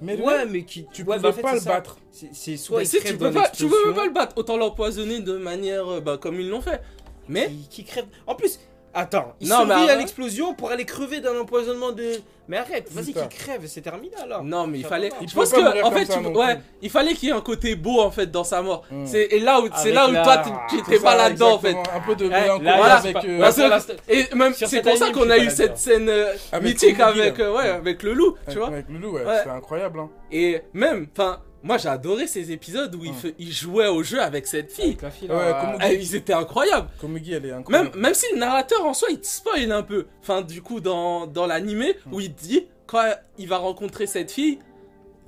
[0.00, 0.86] Mais lui, Ouais, mais qui.
[0.92, 1.70] tu ouais, pouvais bah, en fait, pas le ça.
[1.74, 1.96] battre.
[2.10, 4.36] C'est soit Mais il si, crève tu peux, pas, tu peux même pas le battre.
[4.36, 6.80] Autant l'empoisonner de manière euh, bah, comme ils l'ont fait.
[7.28, 8.06] Mais qui, qui crève.
[8.26, 8.58] En plus,
[8.94, 9.98] attends, il Non, mais survit à arrête.
[9.98, 12.12] l'explosion pour aller crever d'un empoisonnement de.
[12.48, 14.42] Mais arrête, vas-y, qu'il crève, c'est terminé alors.
[14.42, 15.10] Non, mais il fallait.
[15.26, 17.40] Je pense que en fait, ça tu- non ouais, il fallait qu'il y ait un
[17.40, 18.82] côté beau en fait dans sa mort.
[18.90, 19.06] Mm.
[19.06, 21.16] C'est et là où c'est là où la- toi tu- tu C'est étais C'est pas
[21.16, 21.74] là-dedans en fait.
[21.76, 23.16] Un peu de Eh, mélancolie là, voilà, avec.
[23.24, 26.72] euh, Parce Là, Et même c'est pour ça qu'on a eu cette scène euh, Avec
[26.72, 28.66] mythique avec euh, ouais avec le loup, tu vois.
[28.66, 29.40] avec le loup, ouais, Ouais.
[29.44, 30.00] c'est incroyable.
[30.00, 30.10] Hein.
[30.32, 34.20] Et même, enfin, moi j'ai adoré ces épisodes où il, fait- il jouait au jeu
[34.20, 34.84] avec cette fille.
[34.90, 36.88] Avec la fille, Ouais, là, Eh, ils étaient incroyables.
[37.00, 37.98] Komugi, elle est Même, incroyable.
[37.98, 40.06] même si le narrateur en soi il te spoil un peu.
[40.20, 43.04] Enfin, du coup, dans, dans l'animé, où il te dit quand
[43.38, 44.58] il va rencontrer cette fille,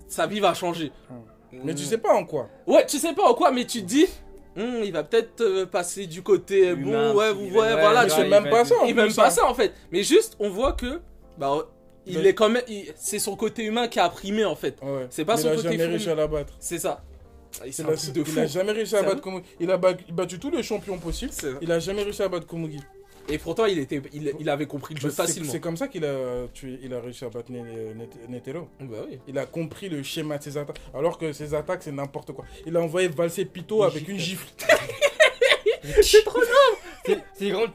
[0.09, 0.93] sa vie va changer.
[1.53, 2.49] Mais tu sais pas en quoi.
[2.67, 4.07] Ouais, tu sais pas en quoi, mais tu te dis,
[4.57, 8.03] Hum, il va peut-être euh, passer du côté Humain, bon, ouais, vous il voyez, voilà,
[8.03, 8.77] ouais, tu c'est il même pas ça.
[8.81, 9.31] en il même pas hein.
[9.31, 9.73] ça en fait.
[9.91, 11.01] Mais juste, on voit que,
[11.39, 11.57] bah,
[12.07, 12.63] il Mais- est quand même,
[12.97, 14.77] c'est son côté humain qui a primé en fait.
[14.83, 15.07] Ouais.
[15.11, 16.53] C'est pas Mais son il a côté jamais réussi à la battre.
[16.59, 17.03] C'est ça.
[17.61, 18.41] Ah, Il a, truc de il fou.
[18.41, 19.47] a jamais réussi à battre Komugi.
[19.61, 21.33] Il a ba- battu tous les champions possibles.
[21.63, 22.81] Il a jamais réussi à battre Komugi.
[23.29, 25.51] Et pourtant, il, était, il, il avait compris le jeu facilement.
[25.51, 27.61] C'est comme ça qu'il a, tué- il a réussi à battre Ne-
[27.95, 28.69] Ne- Netero.
[28.81, 29.19] Bah oui.
[29.29, 30.79] Il a compris le schéma de ses attaques.
[30.93, 32.45] Alors que ses attaques, c'est n'importe quoi.
[32.67, 34.47] Il a envoyé valser Pito avec une gifle.
[36.03, 37.67] C'est trop grave C'est grand.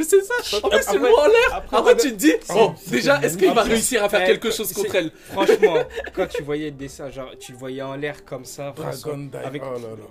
[0.00, 0.34] C'est ça.
[0.62, 1.62] En plus, après- le en l'air.
[1.72, 4.50] Après, tu te dis, oh, c'est déjà, est-ce qu'il va réussir à faire Eh, quelque
[4.50, 5.12] chose c'est- contre elle?
[5.32, 5.76] Franchement,
[6.14, 9.62] quand tu voyais le dessin, genre, tu le voyais en l'air comme ça, Dragon avec-
[9.64, 10.06] Oh là là.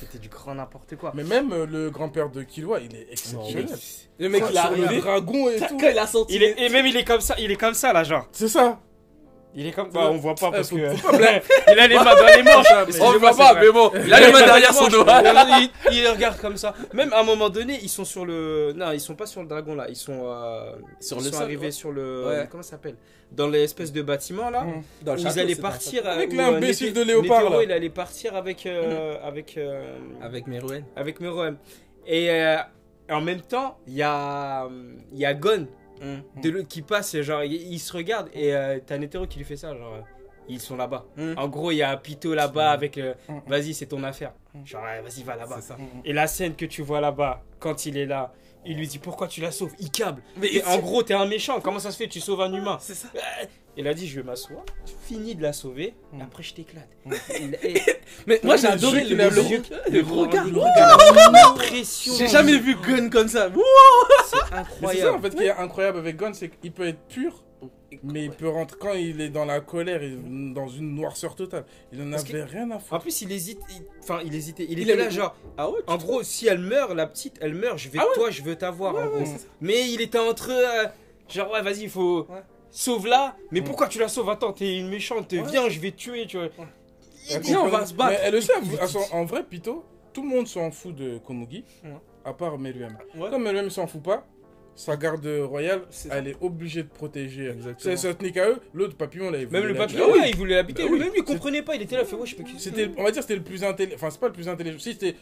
[0.00, 1.12] c'était du grand n'importe quoi.
[1.14, 3.66] Mais même euh, le grand-père de Killua, il est exceptionnel.
[4.18, 5.00] Le mec, il a le arrivé.
[5.00, 5.78] dragon et tout.
[5.80, 6.34] Il a senti.
[6.34, 8.26] Il est, et même il est comme ça, il est comme ça là, genre.
[8.32, 8.80] C'est ça.
[9.54, 9.90] Il est comme.
[9.90, 10.76] Bah, on voit pas parce que.
[11.72, 12.66] il a les mains dans les manches.
[12.86, 13.62] Mais- On le voit pas, vrai.
[13.62, 15.04] mais bon, il a les mains derrière son dos.
[15.06, 16.74] il, il les regarde comme ça.
[16.92, 18.72] Même à un moment donné, ils sont sur le.
[18.76, 19.86] Non, ils sont pas sur le dragon là.
[19.88, 20.20] Ils sont.
[20.26, 21.70] euh, Sur ils le sont sol, arrivés ouais.
[21.72, 22.26] sur le.
[22.26, 22.48] Ouais.
[22.50, 22.96] Comment ça s'appelle?
[23.32, 24.64] Dans l'espèce de bâtiment là.
[25.02, 26.06] Dans Où le ils allaient partir.
[26.06, 27.64] Avec où, l'imbécile Nété- de Léopard, Nétéro, là.
[27.64, 28.64] il allait partir avec.
[28.66, 29.56] euh, Avec.
[29.56, 29.96] euh.
[30.22, 30.84] Avec Meruem.
[30.94, 31.56] avec Meruem.
[32.06, 32.56] Et euh,
[33.10, 34.64] en même temps, il y a.
[34.64, 34.68] euh,
[35.12, 35.66] Il y a Gon
[36.42, 39.44] de l'autre qui passe, genre, il, il se regarde et euh, t'as Netero qui lui
[39.44, 40.00] fait ça, genre, euh,
[40.48, 41.04] ils sont là-bas.
[41.16, 41.34] Mm.
[41.36, 43.38] En gros, il y a Pito là-bas avec, euh, Mm.
[43.46, 44.32] vas-y, c'est ton affaire.
[44.54, 44.66] Mm.
[44.66, 45.60] Genre, ouais, vas-y, va là-bas.
[46.04, 48.32] Et la scène que tu vois là-bas, quand il est là,
[48.64, 49.72] il lui dit pourquoi tu la sauves?
[49.78, 50.22] Il câble.
[50.36, 51.60] Mais Et en gros, t'es un méchant.
[51.60, 52.08] Comment ça se fait?
[52.08, 53.08] Tu sauves un humain c'est ça.
[53.78, 54.64] Il a dit je vais m'asseoir,
[55.06, 56.88] finis de la sauver, et après je t'éclate.
[57.06, 57.12] Mm.
[57.62, 57.80] Et-
[58.26, 59.62] Mais moi, j'ai le adoré le, le- vu.
[59.90, 60.44] le regard.
[60.46, 60.98] le regard,
[61.32, 62.12] l'impression.
[62.18, 63.48] J'ai jamais vu Gun comme ça.
[63.48, 63.62] Wouh
[64.26, 65.22] C'est Mais c'est ça en incroyable.
[65.22, 67.44] fait qui est incroyable avec Gon, c'est qu'il peut être pur,
[68.02, 71.64] mais il peut rentrer quand il est dans la colère, il- dans une noirceur totale.
[71.92, 73.00] Il en Parce que- avait rien à En foutre.
[73.02, 73.60] plus, il hésite.
[73.70, 74.64] il- Enfin, il hésitait.
[74.68, 75.36] Il, Il était aimait- là, genre.
[75.56, 77.78] Ah ouais En gros, si elle meurt, la petite, elle meurt.
[77.78, 78.96] Je vais Ah ouais toi, je veux t'avoir.
[78.96, 79.24] en gros.
[79.60, 80.50] Mais il était entre.
[80.50, 80.86] euh,
[81.28, 82.26] genre, ouais, vas-y, il faut.
[82.68, 82.72] Ouais.
[82.72, 83.36] Sauve-la.
[83.50, 83.64] Mais Mm.
[83.64, 84.28] pourquoi tu la sauves?
[84.30, 85.32] Attends, t'es une méchante.
[85.32, 86.26] Viens, je vais te tuer.
[86.26, 86.48] Tu vois.
[87.30, 88.12] Elle Viens, on va se battre.
[88.12, 91.64] Mais elle le sait, Il- en vrai, Pito, tout le monde s'en fout de Komugi,
[91.84, 91.90] Ouais.
[92.24, 92.96] à part Meruem.
[93.16, 93.28] Ouais.
[93.30, 94.26] Comme Meruem s'en fout pas,
[94.74, 97.48] sa garde royale, C'est elle est obligée de protéger.
[97.48, 97.78] Exactement.
[97.78, 100.20] C'est ça tenait qu'à eux, l'autre papillon, là, il Même le papillon, tuer.
[100.20, 100.84] ouais, il voulait l'habiter.
[100.84, 100.98] Bah oui.
[101.00, 101.74] Même lui, il comprenait pas.
[101.74, 102.58] Il était là, il fait, ouais, je sais pas qui.
[102.60, 103.96] C'était, on va dire, c'était le plus intelligent.
[103.96, 104.78] Enfin, c'est pas le plus intelligent.
[104.78, 105.16] Si, c'était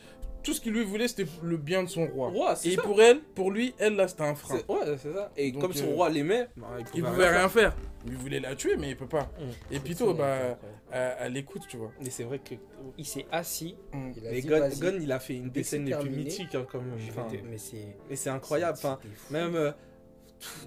[0.47, 2.33] tout ce qu'il lui voulait, c'était le bien de son roi.
[2.65, 2.83] Et ça.
[2.83, 4.59] pour elle, pour lui, elle là, c'était un frein.
[4.59, 5.33] C'est- Ouais, c'est ça.
[5.37, 7.77] Et Donc, comme son euh, roi l'aimait, bah, il Il pouvait, pouvait rien rien faire.
[8.07, 9.29] Il voulait la tuer, mais il peut pas.
[9.41, 9.75] Mm.
[9.75, 10.57] Et Pito, bah,
[10.93, 11.91] elle, elle écoute, tu vois.
[12.01, 12.55] Mais c'est vrai que.
[12.97, 13.75] Il s'est assis.
[13.93, 14.11] Mm.
[14.17, 16.79] Il a Mais Gun, il a fait une des scènes les plus mythiques hein, quand
[16.79, 16.97] même.
[17.11, 17.97] Enfin, Mais c'est.
[18.09, 18.79] mais c'est incroyable.
[18.79, 19.01] Enfin,
[19.33, 19.57] même.
[19.57, 19.73] euh,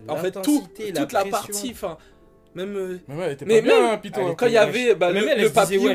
[0.10, 1.72] en fait, tout, toute la partie.
[1.72, 1.98] Enfin,
[2.54, 2.76] même.
[2.76, 4.20] euh, Mais ouais, elle était Mais pas bien, même- hein, Pito.
[4.20, 4.36] Hein.
[4.38, 5.94] quand il y avait bah, le, papillon.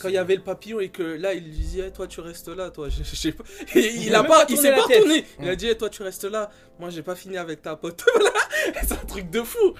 [0.00, 2.48] Quand il y avait le papillon et que là il lui disait toi tu restes
[2.48, 4.82] là toi je, je sais pas Et il a a pas pas il s'est pas
[4.82, 7.76] retourné il a dit Eh, toi tu restes là moi j'ai pas fini avec ta
[7.76, 8.04] pote
[8.82, 9.74] c'est un truc de fou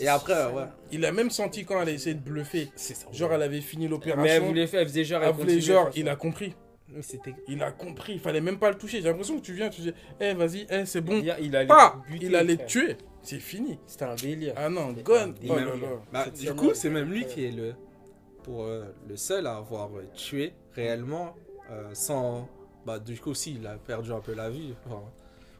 [0.00, 2.68] et après ouais Il a même senti quand elle a essayé de bluffer.
[2.76, 4.46] c'est ça Genre, elle avait fini Mais elle l'opération.
[4.46, 5.22] voulait faire, elle faisait genre.
[5.22, 6.54] elle Elle voulait genre, il a compris.
[6.88, 7.00] mais
[7.48, 8.14] Il a compris.
[8.14, 8.98] Il fallait même pas le toucher.
[9.00, 11.18] J'ai l'impression que tu viens, tu dis, eh, vas-y, eh, c'est bon.
[11.22, 11.68] Il, a- il allait
[12.08, 12.96] buter, Il tuer.
[13.22, 13.78] C'est fini.
[13.86, 14.54] C'était un délire.
[14.56, 15.14] Ah non, C'est Gon.
[15.16, 15.56] un Oh délire.
[15.56, 15.88] là là.
[16.12, 17.74] Bah, du coup c'est même lui qui est le
[18.46, 21.34] pour euh, le seul à avoir euh, tué réellement
[21.70, 22.48] euh, sans
[22.86, 25.02] bah du coup aussi il a perdu un peu la vie enfin,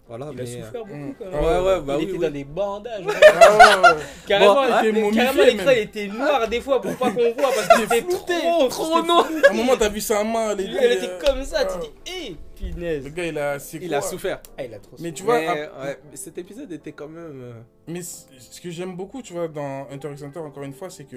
[0.09, 1.35] voilà Il a mais euh, souffert beaucoup quand même.
[1.35, 2.19] Ah ouais ouais bah il oui, était oui.
[2.27, 3.05] dans des bandages.
[3.41, 4.03] Ah ouais, ouais.
[4.29, 5.75] carrément, Bon, il il était momifié, carrément, l'écran même.
[5.77, 9.03] il était noir des fois pour pas qu'on voit parce qu'il était flouté, trop, trop
[9.03, 9.27] noir.
[9.49, 10.51] À un moment, t'as vu sa main.
[10.53, 11.81] Elle était, Elle était comme ça, tu ah.
[12.05, 13.03] dis, hé, punaise.
[13.05, 13.59] Le gars, il a.
[13.59, 15.43] c'est il a souffert Ah, il a trop Mais tu souffert.
[15.43, 17.55] vois, mais, ap- ouais, mais cet épisode était quand même
[17.89, 21.05] Mais ce que j'aime beaucoup, tu vois, dans Hunter x Hunter, encore une fois, c'est
[21.05, 21.17] que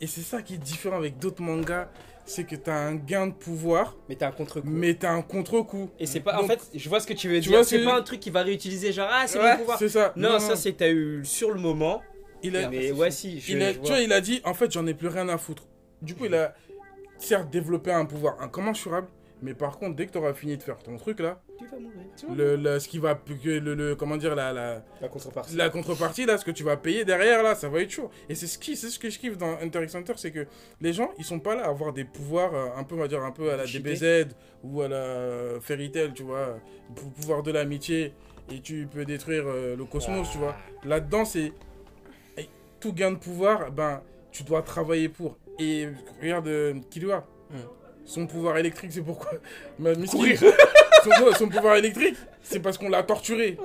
[0.00, 1.88] Et c'est ça qui est différent avec d'autres mangas,
[2.26, 4.66] c'est que t'as un gain de pouvoir, Mais t'as un contre-coup.
[4.68, 5.90] mais t'as un contre-coup.
[5.98, 6.42] Et c'est pas.
[6.42, 7.64] En fait, je vois ce que tu veux Tu dire.
[7.64, 9.78] C'est pas un truc qui va réutiliser, genre, ah, c'est Ouais, mon pouvoir.
[9.78, 10.12] c'est ça.
[10.16, 12.02] Non, ça, c'est que t'as eu sur le moment.
[12.42, 13.40] Il a, Mais ouais, si.
[13.40, 15.28] je- il a- je tu vois, il a dit, en fait, j'en ai plus rien
[15.30, 15.62] à foutre.
[16.02, 16.54] Du coup, il a
[17.18, 19.06] certes développé un pouvoir incommensurable,
[19.44, 21.78] mais par contre, dès que tu auras fini de faire ton truc là, Tu vas
[21.78, 21.98] mourir.
[22.16, 25.08] Tu vas le, le- ce qui va, que le, le- comment dire, la, la, La
[25.08, 25.54] contrepartie.
[25.54, 28.10] la contrepartie là, ce que tu vas payer derrière là, ça va être chaud.
[28.28, 30.46] Et c'est ce qui, c'est ce que je kiffe dans Hunter x Hunter, c'est que
[30.80, 33.08] les gens, ils sont pas là à avoir des pouvoirs euh, un peu, on va
[33.08, 33.64] dire un peu à la.
[33.66, 34.28] DBZ
[34.64, 36.58] ou à la Fairy Tail, tu vois,
[36.96, 38.14] pou- pouvoir de l'amitié
[38.50, 40.56] et tu peux détruire euh, le cosmos, tu vois.
[40.84, 41.52] Là-dedans, c'est
[42.38, 42.48] et
[42.80, 45.36] tout gain de pouvoir, ben, tu dois travailler pour.
[45.58, 45.88] Et
[46.20, 47.26] regarde euh, Killua.
[47.50, 47.56] Hmm.
[48.06, 49.30] Son pouvoir électrique, c'est pourquoi
[49.78, 50.18] Ma Miskin,
[51.04, 53.56] son, son pouvoir électrique, c'est parce qu'on l'a torturé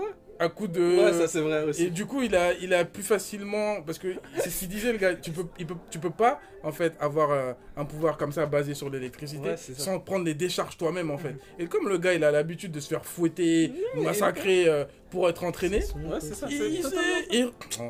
[0.42, 0.80] à coup de.
[1.04, 1.84] Ouais, ça c'est vrai aussi.
[1.84, 3.82] Et du coup, il a, il a plus facilement.
[3.82, 5.14] Parce que c'est ce qu'il disait, le gars.
[5.16, 8.46] Tu peux, il peut, tu peux pas, en fait, avoir euh, un pouvoir comme ça
[8.46, 11.36] basé sur l'électricité Ouais, sans prendre les décharges toi-même, en fait.
[11.60, 15.44] Et comme le gars, il a l'habitude de se faire fouetter, massacrer euh, pour être
[15.44, 16.48] entraîné, Ouais, c'est ça.
[16.50, 17.46] il- et-
[17.82, 17.84] Oh,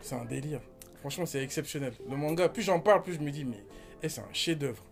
[0.00, 0.60] c'est un délire.
[1.00, 1.92] Franchement, c'est exceptionnel.
[2.08, 3.62] Le manga, plus j'en parle, plus je me dis, mais
[4.02, 4.82] eh, c'est un chef-d'œuvre.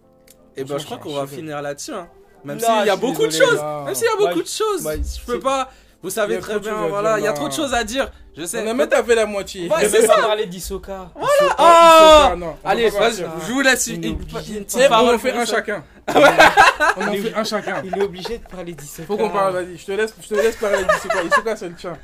[0.56, 1.92] Et ben je crois qu'on va finir là-dessus.
[1.92, 2.08] Hein.
[2.44, 3.50] Même s'il y a beaucoup de désolé.
[3.50, 3.62] choses.
[3.84, 4.82] Même s'il y a beaucoup de choses.
[4.82, 5.70] je peux pas.
[6.02, 8.10] Vous savez très de bien, voilà, il y a trop de choses à dire.
[8.36, 8.62] Je sais.
[8.62, 9.70] On a même pas fait la moitié.
[9.70, 10.16] Ouais, c'est ça.
[10.16, 11.10] parler d'Isoka.
[11.18, 11.26] Oh
[11.56, 15.82] Ah Allez, vas-y, je vous laisse une, petite parole on fait un chacun.
[16.14, 17.82] on en fait un chacun.
[17.86, 19.06] Il est obligé de parler d'Isoka.
[19.06, 19.78] Faut qu'on parle, vas-y.
[19.78, 21.22] Je te laisse, je te laisse parler d'Isoka.
[21.22, 21.98] Isoka, c'est le tien.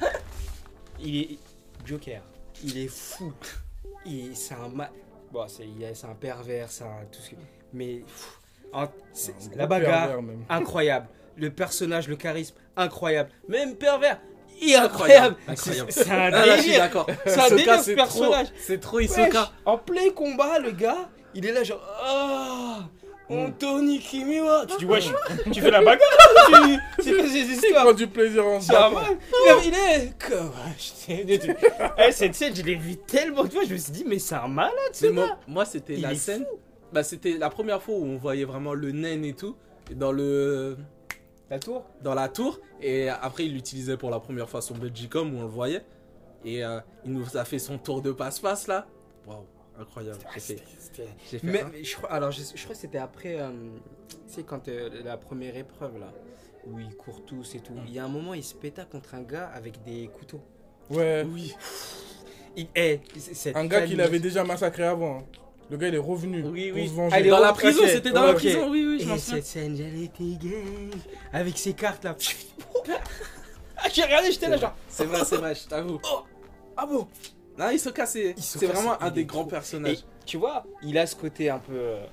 [0.98, 1.38] Il est
[1.84, 2.22] Joker.
[2.64, 3.34] Il est fou.
[4.32, 4.88] C'est un ma...
[5.30, 7.36] bon, c'est un pervers, c'est un tout ce que...
[7.74, 8.39] mais pff,
[8.72, 8.86] en-
[9.56, 10.10] la bagarre
[10.48, 11.06] incroyable.
[11.36, 13.30] Le personnage, le charisme incroyable.
[13.48, 14.20] Même pervers,
[14.60, 15.36] il est incroyable.
[15.48, 15.90] Incroyable.
[15.92, 16.80] C'est c'est un Ah, là, je suis délire.
[16.80, 17.06] d'accord.
[17.24, 18.46] C'est un délire ce personnage.
[18.58, 19.50] C'est trop Isoka.
[19.64, 22.80] en plein combat, le gars, il est là genre ah
[23.30, 24.66] Anthony Kimiwa.
[24.66, 25.08] Tu dis wesh,
[25.52, 26.08] tu fais la bagarre
[26.66, 27.02] tu...
[27.02, 28.58] C'est quoi ces Il histoires prend du plaisir en.
[28.58, 30.12] Il est- Il est.
[30.18, 30.52] Comme.
[31.08, 34.34] Eh, Cette scène, je l'ai vue tellement de fois, je me suis dit, mais c'est
[34.34, 35.38] un malade ce moi, gars.
[35.46, 36.44] moi, c'était Il la scène.
[36.92, 39.56] Bah, c'était la première fois où on voyait vraiment le naine et tout.
[39.90, 40.76] et Dans le.
[41.50, 41.84] La tour?
[42.02, 45.42] dans la tour et après il l'utilisait pour la première fois son Belgicom où on
[45.42, 45.84] le voyait
[46.44, 48.86] et euh, il nous a fait son tour de passe-passe là
[49.26, 49.44] waouh
[49.76, 50.40] incroyable j'ai
[51.40, 53.50] fait, Mais un- mais je crois, alors je, je crois que c'était après, euh,
[54.08, 56.12] tu sais, quand euh, la première épreuve là,
[56.68, 57.72] où ils courent tous et tout.
[57.84, 60.42] Il y a un moment, il se péta contre un gars avec des couteaux.
[60.88, 61.26] Ouais.
[61.28, 61.52] oui
[62.56, 63.00] Il, eh,
[63.56, 65.18] Un gars qui l'avait animation- déjà massacré avant.
[65.18, 65.24] hein.
[65.70, 66.88] Le gars, il est revenu Oui, pour oui.
[66.88, 67.16] se venger.
[67.16, 69.36] Allez, dans oh, la prison c'était dans la prison oui oui je m'en Et souviens
[69.36, 70.64] cette scène, j'allais été gay.
[71.32, 72.16] Avec ses cartes là.
[73.76, 74.74] Ah, J'ai regardé, j'étais là genre.
[74.88, 76.00] c'est vrai c'est vrai je t'avoue
[76.76, 77.06] Ah bon?
[77.58, 78.34] Non Hisoka c'est
[78.66, 81.50] vraiment un il des est grands trop- personnages Et tu vois, il a ce côté
[81.50, 82.04] un peu euh,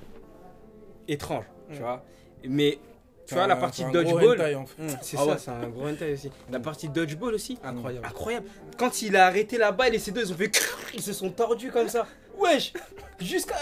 [1.06, 2.04] étrange, tu vois.
[2.48, 2.78] Mais
[3.26, 4.82] tu vois, un- la partie dodgeball, en fait.
[4.82, 4.88] Hum.
[5.02, 6.30] c'est Ah ça, ouais, c'est un gros hentai aussi.
[6.50, 8.46] La partie dodgeball aussi, incroyable incroyable.
[8.76, 10.50] Quand il a arrêté la balle et ces deux, ils ont fait
[10.94, 12.06] ils se sont tordus comme ça.
[12.38, 12.72] Wesh
[13.20, 13.56] Jusqu'à.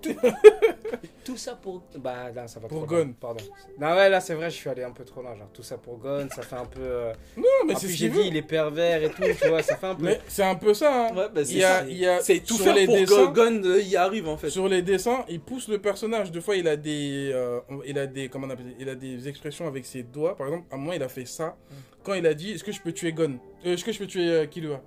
[0.00, 0.14] Tout...
[1.24, 1.82] tout ça pour.
[1.98, 3.14] Bah là, ça va Pour trop loin, Gon.
[3.20, 3.44] Pardon.
[3.78, 5.36] Non, ouais, là, c'est vrai, je suis allé un peu trop loin.
[5.36, 6.80] Genre, tout ça pour Gon, ça fait un peu.
[6.80, 8.26] euh, Non, mais en c'est plus, ce j'ai qu'il dit, veut.
[8.28, 10.04] il est pervers et tout, tu vois, ça fait un peu.
[10.04, 11.08] Mais c'est un peu ça.
[11.08, 11.14] hein.
[11.14, 11.84] ouais bah c'est Il y a- ça.
[11.86, 14.26] il y a- c'est tout sur faire les pour dessins- que Gon euh, y arrive
[14.26, 16.32] en fait Sur les dessins, il pousse le personnage.
[16.32, 18.94] Deux fois, il a des, euh, il a des, comment on appelle, ça il a
[18.94, 20.34] des expressions avec ses doigts.
[20.34, 21.56] Par exemple, à un moment, il a fait ça.
[22.02, 24.06] Quand il a dit, est-ce que je peux tuer Gon Euh, Est-ce que je peux
[24.06, 24.80] tuer euh, Killua?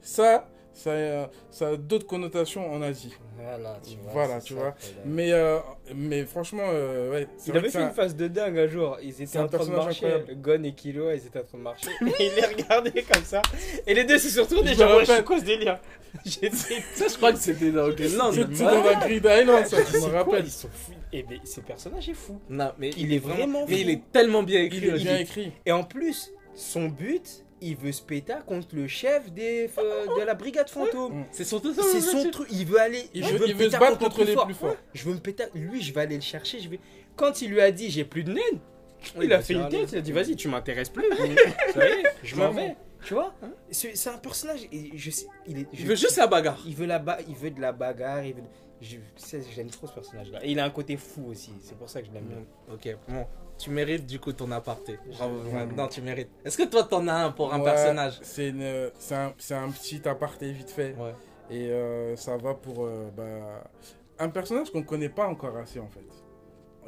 [0.00, 3.14] Ça, ça, euh, ça a d'autres connotations en Asie.
[3.36, 4.12] Voilà, tu vois.
[4.12, 4.74] Voilà, tu ça, vois.
[4.82, 5.58] il a- Mais, euh,
[5.94, 7.28] mais franchement, euh, ouais.
[7.36, 8.98] c'est Il avait que fait c'est une un- phase de dingue un jour.
[9.02, 10.06] Ils C'est étaient en train de marcher.
[10.06, 10.40] incroyable.
[10.42, 11.88] Gon et Kilo, ils étaient en train de marcher.
[12.00, 13.40] et il les regardait comme ça.
[13.86, 14.72] Et les deux se sont retournés.
[14.74, 15.24] Je Genre, ouais, c'est rappelle.
[15.24, 15.78] quoi ce délire?
[16.24, 16.48] J'étais.
[16.94, 19.84] ça je crois que c'était dans Greenland C'est c'est dans la Grid Island, ça, je
[19.98, 20.44] C'est me rappelle.
[20.44, 20.92] Ils sont fous.
[21.12, 22.40] Et mais ce personnage est fou.
[22.48, 23.80] non mais Il est vraiment mais fou.
[23.80, 25.04] il est tellement bien Il écrit est aussi.
[25.04, 25.52] bien écrit.
[25.66, 30.22] Et en plus, son but, il veut se péter contre le chef des, euh, de
[30.24, 31.24] la brigade fantôme.
[31.32, 31.56] c'est ça
[31.90, 32.48] C'est son truc.
[32.50, 33.08] Il veut aller.
[33.14, 34.76] Il je veut, il se battre contre les plus forts.
[34.92, 35.44] Je veux me péter.
[35.54, 36.60] Lui, je vais aller le chercher.
[36.60, 36.80] Je vais.
[37.16, 38.60] Quand il lui a dit j'ai plus de naine,
[39.16, 39.92] Oui, il a fait une tête.
[39.92, 41.04] Il a dit vas-y, tu m'intéresses plus.
[41.74, 42.76] Ça y est, je m'en vais.
[43.04, 43.34] Tu vois
[43.70, 44.60] C'est c'est un personnage.
[44.72, 45.66] et Je sais, il est.
[45.72, 48.24] il je- veut juste la bagarre Il veut la ba- Il veut de la bagarre.
[48.24, 48.42] Il veut.
[48.80, 50.40] Je sais, j'aime trop ce personnage-là.
[50.44, 51.52] Et il a un côté fou aussi.
[51.62, 52.38] C'est pour ça que je l'aime bien.
[52.72, 53.26] Ok, bon.
[53.58, 54.98] Tu mérites du coup ton aparté.
[55.16, 55.36] Bravo.
[55.48, 56.28] Je- ouais, Non, tu mérites.
[56.44, 58.50] Est-ce que toi t'en as un pour un Ouais, personnage C'est
[59.14, 60.94] un, c'est un petit aparté vite fait.
[60.98, 61.14] Ouais.
[61.50, 63.64] Et euh, ça va pour euh, bah,
[64.18, 66.00] un personnage qu'on ne connaît pas encore assez en fait.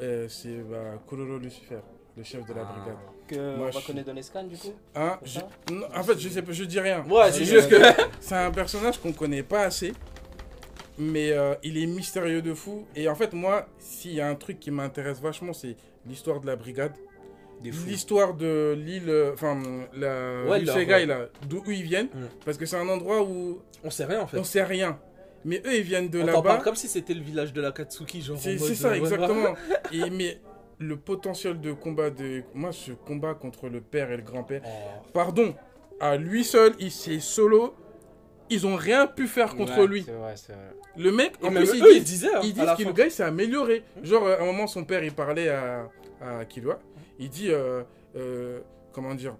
[0.03, 0.99] Euh, c'est bah,
[1.41, 1.79] Lucifer,
[2.17, 2.73] le chef de la Ah.
[2.75, 2.97] brigade.
[3.29, 5.41] Que Moi, on va je- connaître dans les scans du coup Hein, je-
[5.73, 7.05] non, en fait, je sais pas, je dis rien.
[7.09, 7.77] Ouais, c'est juste que.
[8.21, 9.93] C'est un personnage qu'on connaît pas assez.
[10.99, 12.87] mais euh, il est mystérieux de fou.
[12.95, 15.77] Et en fait, moi, s'il y a un truc qui m'intéresse vachement, c'est
[16.09, 16.93] l'histoire de la brigade.
[17.63, 19.61] L'histoire de l'île, euh, enfin,
[19.97, 22.07] la Ouais, Shanghai, là, d'où ils viennent.
[22.07, 22.29] Mm.
[22.45, 24.39] Parce que c'est un endroit où On sait rien en fait.
[24.39, 24.99] on sait rien.
[25.45, 26.59] Mais eux, ils viennent de là-bas.
[26.59, 28.37] comme si c'était le village de la Katsuki, genre.
[28.37, 29.55] en C'est ça, euh, exactement.
[29.93, 30.41] Et, mais
[30.79, 32.43] le potentiel de combat de.
[32.55, 34.63] Moi, ce combat contre le père et le grand-père.
[34.65, 35.07] Oh.
[35.13, 35.55] Pardon,
[36.01, 37.75] à lui seul, il c'est solo.
[38.51, 40.03] Ils ont rien pu faire contre Ouais, lui.
[40.05, 40.71] C'est vrai, c'est vrai.
[40.97, 42.35] Le mec, en plus, eux, il ils dit- disaient.
[42.35, 42.89] hein, ils disent que fin.
[42.89, 43.83] le gars il s'est amélioré.
[44.03, 45.89] Genre, euh, à un moment, son père il parlait à,
[46.21, 46.79] à Killua.
[47.19, 47.83] Il dit euh,
[48.17, 48.61] euh,
[48.93, 49.37] Comment dire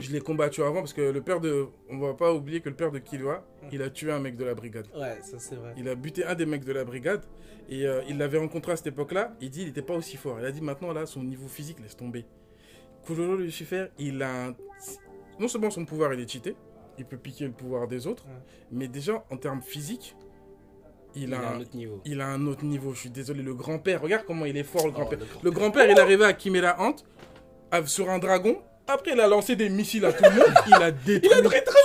[0.00, 1.66] Je l'ai combattu avant parce que le père de.
[1.90, 4.44] On va pas oublier que le père de Killua, il a tué un mec de
[4.44, 4.86] la brigade.
[4.94, 5.74] Ouais, ça c'est vrai.
[5.76, 7.22] Il a buté un des mecs de la brigade
[7.68, 9.32] et euh, il l'avait rencontré à cette époque-là.
[9.40, 10.38] Il dit il n'était pas aussi fort.
[10.38, 12.26] Il a dit maintenant là, son niveau physique laisse tomber.
[13.06, 14.48] Kuroro Lucifer, il a.
[14.48, 14.54] un-
[15.40, 16.54] Non seulement son pouvoir il est cheaté,
[16.98, 18.32] il peut piquer le pouvoir des autres, Ouais.
[18.72, 20.16] mais déjà en termes physiques,
[21.14, 22.00] il, Il a, a un, autre niveau.
[22.04, 22.92] il a un autre niveau.
[22.92, 25.18] Je suis désolé, le grand-père, regarde comment il est fort le Oh, grand-père.
[25.18, 26.96] le grand- Le grand-père, il est arrivé à Chimera Ant
[27.70, 28.58] à- sur un dragon.
[28.88, 30.54] Après, il a lancé des missiles à tout le monde.
[30.68, 31.28] Il a détruit.
[31.32, 31.80] il a détruit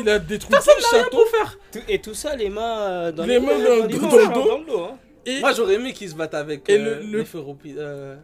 [0.00, 1.24] Il a détruit tout le château.
[1.72, 4.48] Tout- Et tout ça, les mains euh, dans Les mains dans- les dans le dos.
[4.48, 4.80] dans le dos.
[4.84, 4.98] hein.
[5.24, 8.16] Et Moi j'aurais aimé qu'ils se battent avec Et euh, le- le- Neferopi- euh,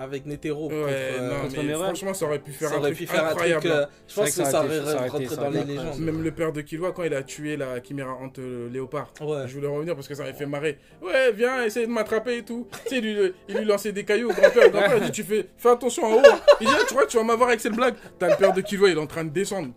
[0.00, 0.68] avec Netero.
[0.68, 3.06] Ouais, contre, euh, non, contre mais franchement, ça aurait pu faire ça un truc pu
[3.06, 3.50] faire un truc.
[3.52, 3.66] incroyable.
[3.68, 5.98] euh, je pense que que ça ça aurait rentré dans les légendes.
[6.00, 9.12] Même le père de Killua, quand il a tué la Chimera Ant euh, léopard.
[9.20, 9.46] Ouais.
[9.46, 10.78] Je voulais revenir parce que ça m'avait fait marrer.
[11.02, 12.66] Ouais, viens, essaye de m'attraper et tout.
[12.84, 14.64] tu sais, il lui, il lui lançait des cailloux au grand-père.
[14.64, 16.18] Le grand-père il dit Tu fais, fais attention en haut.
[16.24, 16.40] hein.
[16.60, 17.94] Il dit Ah, Tu vois, tu vas m'avoir avec cette blague.
[18.18, 19.72] T'as le père de Killua, il est en train de descendre.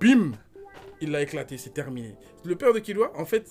[0.00, 0.32] Bim
[1.00, 2.14] Il l'a éclaté, c'est terminé.
[2.44, 3.46] Le père de Killua, en fait,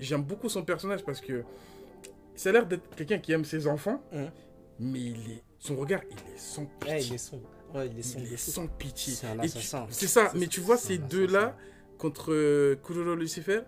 [0.00, 1.42] j'aime beaucoup son personnage parce que
[2.34, 4.02] ça a l'air d'être quelqu'un qui aime ses enfants.
[4.80, 6.94] Mais il est, son regard, il est sans pitié.
[6.94, 7.48] Ouais, il est sombre.
[7.74, 8.24] Ouais, il est sombre.
[8.26, 9.14] Il est sans pitié.
[9.90, 11.56] C'est ça, mais tu vois ces deux-là
[11.98, 13.60] contre euh, Kuroro Lucifer,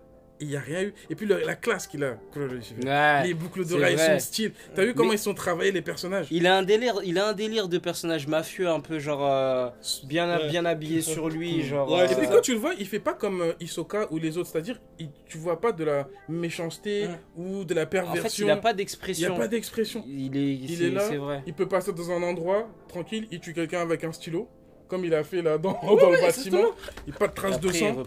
[0.43, 0.93] il n'y a rien eu.
[1.09, 2.17] Et puis le- la classe qu'il a.
[2.35, 3.23] Ouais.
[3.27, 4.51] Les boucles d'oreilles, son style.
[4.75, 6.27] T'as vu comment Mais- ils sont travaillés les personnages?
[6.31, 9.69] Il a un délire, il a un délire de personnage mafieux un peu genre euh,
[10.05, 10.49] bien Ouais.
[10.49, 11.91] bien habillé sur lui, genre.
[11.91, 14.17] Ouais, Et puis euh, quand tu le vois, il fait pas comme euh, Hisoka ou
[14.17, 17.19] les autres, c'est-à-dire il- tu vois pas de la méchanceté Ouais.
[17.37, 18.23] ou de la en perversion.
[18.23, 19.37] fait, il a pas Il y a d'expression.
[19.37, 20.03] pas d'expression.
[20.07, 21.01] Il est, Il est là.
[21.07, 21.43] c'est vrai.
[21.47, 24.47] Il peut passer dans un endroit tranquille, il tue quelqu'un avec un stylo,
[24.87, 26.65] comme il a fait là dans, dans le bâtiment.
[27.07, 27.95] Il n'y a pas de trace de sang.
[27.97, 28.05] il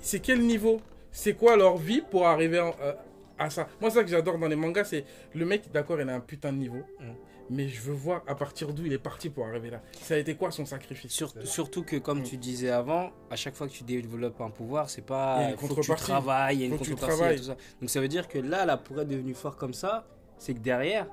[0.00, 0.80] c'est quel niveau?
[1.18, 2.92] C'est quoi leur vie pour arriver en- euh,
[3.38, 3.66] à ça?
[3.80, 5.04] Moi, ça que j'adore dans les mangas, c'est
[5.34, 7.04] le mec, d'accord, il a un putain de niveau, Mm.
[7.48, 9.80] mais je veux voir à partir d'où il est parti pour arriver là.
[10.02, 11.10] Ça a été quoi son sacrifice?
[11.10, 14.90] Sur- surtout que, comme tu disais avant, à chaque fois que tu développes un pouvoir,
[14.90, 15.38] c'est Il pas.
[15.52, 16.04] une faut que tu contrepartie.
[16.04, 17.56] travailles, il y a une Faut que tu contrepartie, et tout ça.
[17.80, 20.06] Donc ça veut dire que là, là, pour être devenu fort comme ça,
[20.36, 21.06] c'est que derrière.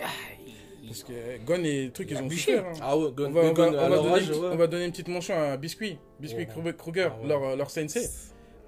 [0.00, 0.06] ah,
[0.46, 1.12] il- Parce que
[1.44, 2.56] Gon et le truc, Il ils a ont bûché.
[2.56, 2.66] souffert.
[2.70, 2.78] hein.
[2.82, 4.42] Ah ouais, On Gon, va, on, va, Gon, on à va leur donner, une petite-
[4.42, 4.48] ouais.
[4.52, 6.46] on va donner une petite mention à Biscuit, Biscuit Ouais.
[6.46, 7.28] Kruger, Kruger, Ah ouais.
[7.28, 8.08] leur, leur sensei.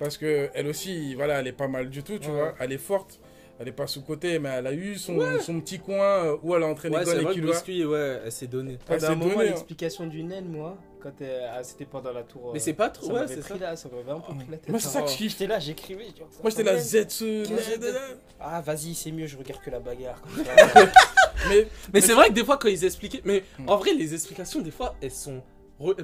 [0.02, 2.34] Parce que elle aussi, voilà, elle est pas mal du tout, tu Ouais.
[2.34, 2.54] vois.
[2.58, 3.20] Elle est forte,
[3.60, 6.64] elle est pas sous-côté, mais elle a eu son, son petit coin euh, où elle
[6.64, 7.40] a entraîné Ouais.
[7.40, 8.78] Biscuit, ouais, elle s'est donnée.
[8.88, 9.50] Elle s'est un moment, donnée, hein.
[9.50, 12.50] l'explication du naine, moi, quand ah, c'était pendant la tour.
[12.52, 13.58] Mais euh, c'est pas trop, ça ouais, c'est pris ça.
[13.58, 14.68] là, ça m'avait un peu pris la tête.
[14.70, 15.16] Moi, c'est ça que je Oh.
[15.18, 15.32] kiffe.
[15.32, 16.06] J'étais là, j'écrivais.
[16.18, 18.00] genre, Moi, j'étais là, nanana.
[18.40, 20.20] Ah, vas-y, c'est mieux, je regarde que la bagarre.
[21.92, 23.22] Mais c'est vrai que des fois, quand ils expliquaient.
[23.24, 23.68] Mais Hmm.
[23.68, 25.42] en vrai, les explications, des fois, elles sont.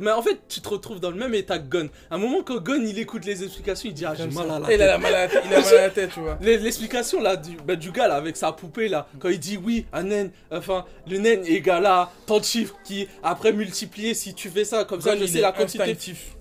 [0.00, 1.88] Mais en fait, tu te retrouves dans le même état que Gon.
[2.10, 4.58] À un moment, quand Gon il écoute les explications, il dit Ah, j'ai mal à
[4.58, 4.86] la il a tête.
[4.88, 6.38] la mal à la tête, il a mal à la tête, tu vois.
[6.42, 9.56] Les- L'explication là du, bah, du gars là avec sa poupée là, quand il dit
[9.56, 14.34] oui, un naine, enfin le naine égal à tant de chiffres qui après multiplier si
[14.34, 15.96] tu fais ça, comme ça je sais la quantité.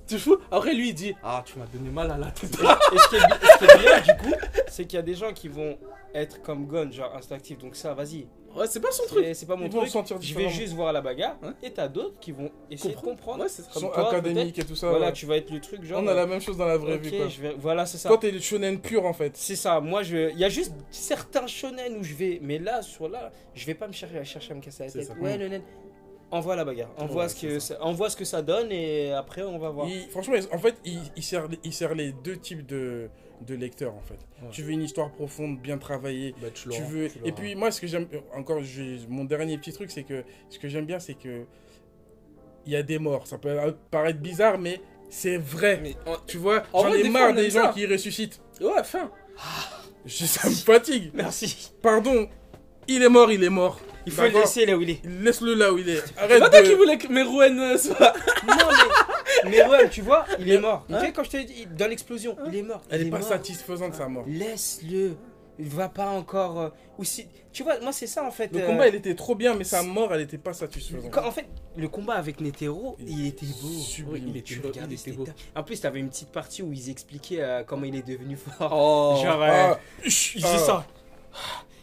[0.08, 2.54] Tu fous Après lui il dit Ah, tu m'as donné mal à la tête.
[2.54, 4.34] Et ce qui est, bi- ce qui est bien, du coup,
[4.70, 5.78] c'est qu'il y a des gens qui vont
[6.16, 7.58] être comme Gon, genre instinctif.
[7.60, 8.26] Donc ça, vas-y.
[8.58, 9.26] Ouais, c'est pas son truc.
[9.34, 9.92] C'est pas mon Ils vont truc.
[9.92, 10.50] sentir Je vais différemment.
[10.52, 11.38] juste voir la bagarre.
[11.44, 11.50] Ouais.
[11.64, 13.44] Et t'as d'autres qui vont essayer de comprendre.
[13.44, 13.70] Ouais, c'est ça.
[13.74, 14.90] Comme Son toi, académique et tout ça.
[14.90, 15.14] Voilà, ouais.
[15.14, 16.02] tu vas être le truc genre.
[16.04, 17.28] On a la même chose dans la vraie vie, quoi.
[17.28, 17.56] je vais...
[17.58, 18.10] voilà, c'est ça.
[18.10, 19.38] Toi, t'es le shonen pur, en fait.
[19.38, 19.80] C'est ça.
[19.80, 20.32] Moi, je.
[20.32, 22.40] Il y a juste certains shonen où je vais.
[22.42, 25.00] Mais là, sur là, je vais pas me chercher, chercher à me casser la C'est
[25.00, 25.08] tête.
[25.10, 25.14] ça.
[25.16, 25.64] Ouais, le naine.
[26.30, 26.90] Envoie la bagarre.
[26.98, 27.82] Envoie, Ouais, ce que ça...
[27.82, 29.88] envoie ce que ça donne et après, on va voir.
[29.88, 33.10] Il- franchement, en fait, il, il sert, il sert les deux types de,
[33.42, 34.20] de lecteurs, en fait.
[34.42, 34.50] Ouais.
[34.52, 36.34] Tu veux une histoire profonde, bien travaillée.
[36.42, 37.10] Bah, tu veux...
[37.10, 38.08] tu Et puis, moi, ce que j'aime...
[38.36, 40.24] Encore, j'ai- mon dernier petit truc, c'est que...
[40.50, 41.46] Ce que j'aime bien, c'est que...
[42.66, 43.28] Il y a des morts.
[43.28, 43.56] Ça peut
[43.92, 45.80] paraître bizarre, mais c'est vrai.
[45.82, 47.72] Mais, Tu vois, En j'en ai marre des gens ça.
[47.74, 48.42] qui ressuscitent.
[48.60, 49.10] Ouais, fin.
[50.06, 51.12] Je- ça me fatigue.
[51.14, 51.72] Merci.
[51.82, 52.28] Pardon.
[52.90, 53.80] Il est mort, il est mort.
[54.06, 55.06] Il faut le laisser là où il est.
[55.06, 56.02] Laisse-le là où il est.
[56.18, 56.76] Arrête qui de...
[56.76, 58.14] voulais que Merouen euh, soit.
[58.48, 59.07] Non, mais.
[59.46, 60.86] Mais ouais, tu vois, il est mort.
[60.90, 62.82] Hein Tu sais, quand je t'ai dit, dans l'explosion, il est mort.
[62.90, 63.28] Elle il est pas mort.
[63.28, 64.24] satisfaisante, sa mort.
[64.28, 65.16] Laisse-le.
[65.60, 66.60] il va pas encore.
[66.60, 66.70] euh,
[67.00, 68.52] ou si, tu vois, moi c'est ça en fait.
[68.54, 71.10] Le euh, combat, il était trop bien, mais sa mort, elle était pas satisfaisante.
[71.12, 73.68] quand- en fait, le combat avec Netero, Il il était beau.
[73.70, 74.14] sublime.
[74.14, 75.26] Oui, Il était tu beau, il était c'était beau.
[75.56, 78.72] En plus, t'avais une petite partie où ils expliquaient euh, comment il est devenu fort.
[78.72, 79.20] Oh.
[79.24, 80.58] Genre, euh, Ah, il ah.
[80.60, 80.88] ça.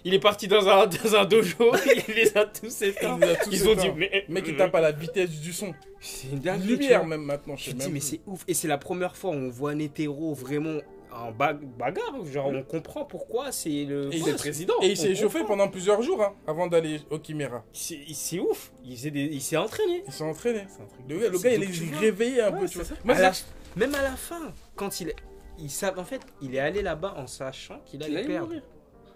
[0.06, 1.72] Il est parti dans un, dans un dojo,
[2.08, 3.16] il les a tous éteints.
[3.20, 4.24] Il les a tous Ils ont dit, mais.
[4.28, 5.72] Mec, il tape à la vitesse du son.
[6.00, 6.66] C'est une dinguerie.
[6.66, 8.44] tu Lumière, même maintenant, je dis, mais c'est ouf.
[8.46, 10.80] Et c'est la première fois où on voit Netero vraiment
[11.10, 12.22] en ba- bagarre.
[12.30, 14.12] Genre, on comprend pourquoi c'est le.
[14.12, 14.74] Et il est président.
[14.82, 17.64] Et il s'est échauffé pendant plusieurs jours hein, avant d'aller au Chimera.
[17.72, 18.72] C'est ouf.
[18.84, 20.02] Il s'est des- il s'est entraîné.
[20.06, 20.64] Il s'est entraîné.
[20.68, 22.72] C'est un truc Le de gars, le gars, il est réveillé un Ouais, peu, tu
[22.72, 22.84] c'est vois.
[22.84, 22.94] ça.
[23.04, 23.46] Moi, À la- c'est-
[23.76, 25.14] même à la fin, quand il.
[25.58, 28.48] Il en fait, il est allé là-bas en sachant qu'il Il allait allait perdre.
[28.48, 28.62] mourir.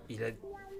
[0.09, 0.29] Il a,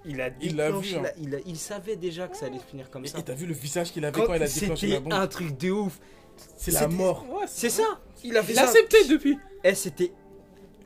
[0.09, 1.03] il a Il l'a déclenché vu, hein.
[1.03, 3.19] la- il, a- il savait déjà que ça allait finir comme Et ça.
[3.19, 5.13] et t'as vu le visage qu'il avait Quand quand il a déclenché la C'était bombe
[5.13, 5.99] un truc de ouf.
[6.57, 7.25] C'est la mort.
[7.31, 8.01] Ouais, C'est ça.
[8.25, 8.63] Il a a ça.
[8.65, 9.39] accepté depuis.
[9.65, 10.13] Eh, c'était.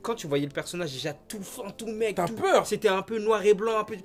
[0.01, 2.15] Quand tu voyais le personnage, déjà tout fin, tout mec.
[2.15, 2.65] T'as tout- peur.
[2.67, 3.95] C'était un peu noir et blanc, un peu.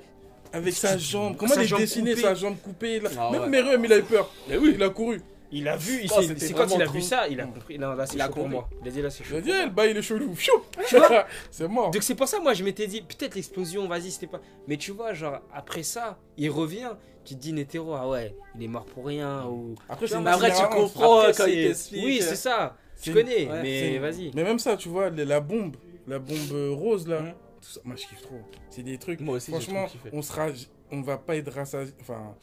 [0.53, 1.37] Avec sa jambe.
[1.37, 2.23] Comment Sa il est jambe dessiné, coupée.
[2.23, 3.11] sa jambe coupée là?
[3.19, 3.49] Ah Même ouais.
[3.49, 4.33] Meruem, il a eu peur.
[4.49, 4.73] Mais oui.
[4.75, 5.19] Il a couru.
[5.51, 7.79] Il a vu, il s'est- c'était c'est quand il a vu ça, il a compris.
[7.79, 8.57] Non, là, c'est Il a chaud pour compris.
[8.59, 8.69] moi.
[8.83, 9.37] Il a dit là, c'est chaud.
[9.37, 10.35] a dit, eh, le bail, il est chelou.
[10.35, 11.91] Vois C'est mort.
[11.91, 14.41] Donc c'est pour ça, moi, je m'étais dit, peut-être l'explosion, vas-y, c'était pas.
[14.67, 16.91] Mais tu vois, genre, après ça, il revient,
[17.25, 19.47] tu te dis, Netero, ah ouais, il est mort pour rien.
[19.47, 19.75] Ou...
[19.89, 20.75] Après, c'est une vois, après, tu itinérance.
[20.93, 21.21] comprends.
[21.21, 22.77] Après, quand il t'explique, Oui, c'est ça.
[23.01, 24.31] Tu connais, ouais, mais c'est- vas-y.
[24.35, 25.77] Mais même ça, tu vois, la- la bombe,
[26.07, 27.33] la bombe euh, rose là, Mhm.
[27.63, 28.41] tout ça, moi je kiffe trop.
[28.71, 29.21] C'est des trucs.
[29.21, 30.11] Moi aussi, j'ai Franchement, trop kiffé.
[30.13, 30.49] on sera,
[30.91, 31.95] on va pas être rassasié.
[32.01, 32.35] Enfin,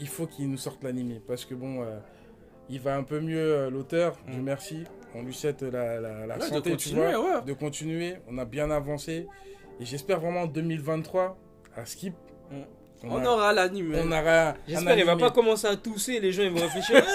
[0.00, 1.98] il faut qu'il nous sorte l'animé parce que bon, euh,
[2.70, 4.16] il va un peu mieux euh, l'auteur.
[4.26, 4.42] Mhm.
[4.42, 4.84] merci.
[5.14, 7.42] On lui souhaite la, la, la Ouais, santé, de tu continuer, vois, ouais.
[7.46, 8.16] de continuer.
[8.28, 9.26] On a bien avancé
[9.80, 11.36] et j'espère vraiment en 2023
[11.76, 12.14] à Skip.
[12.50, 12.64] Mhm.
[13.06, 13.94] On, On a- aura l'anime.
[14.02, 14.54] on aura.
[14.66, 17.04] J'espère qu'il va pas commencer à tousser, les gens ils vont réfléchir.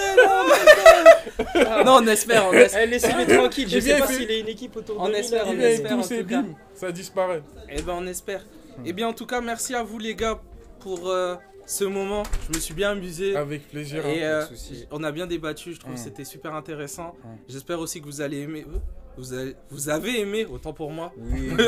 [1.38, 2.82] Eh non, mais non on espère, on espère.
[2.82, 5.12] Eh, Laissez-le tranquille, je Eh sais pas fait- s'il a une équipe autour On de
[5.12, 5.18] lui.
[5.18, 6.26] espère, on espère.
[6.26, 6.42] cas.
[6.42, 7.42] bim, ça disparaît.
[7.68, 8.44] Eh ben, on espère.
[8.84, 10.40] Eh bien, en tout cas, merci à vous, les gars,
[10.80, 11.34] pour euh,
[11.70, 12.22] ce moment.
[12.48, 13.36] Je me suis bien amusé.
[13.36, 14.04] Avec plaisir.
[14.06, 14.46] Et hein.
[14.50, 17.14] euh, on a bien débattu, je trouve que c'était super intéressant.
[17.22, 17.28] Mm.
[17.48, 18.64] J'espère aussi que vous allez aimer.
[18.68, 18.78] euh,
[19.16, 21.12] Vous avez, vous avez aimé, autant pour moi.
[21.16, 21.64] Oui, oui.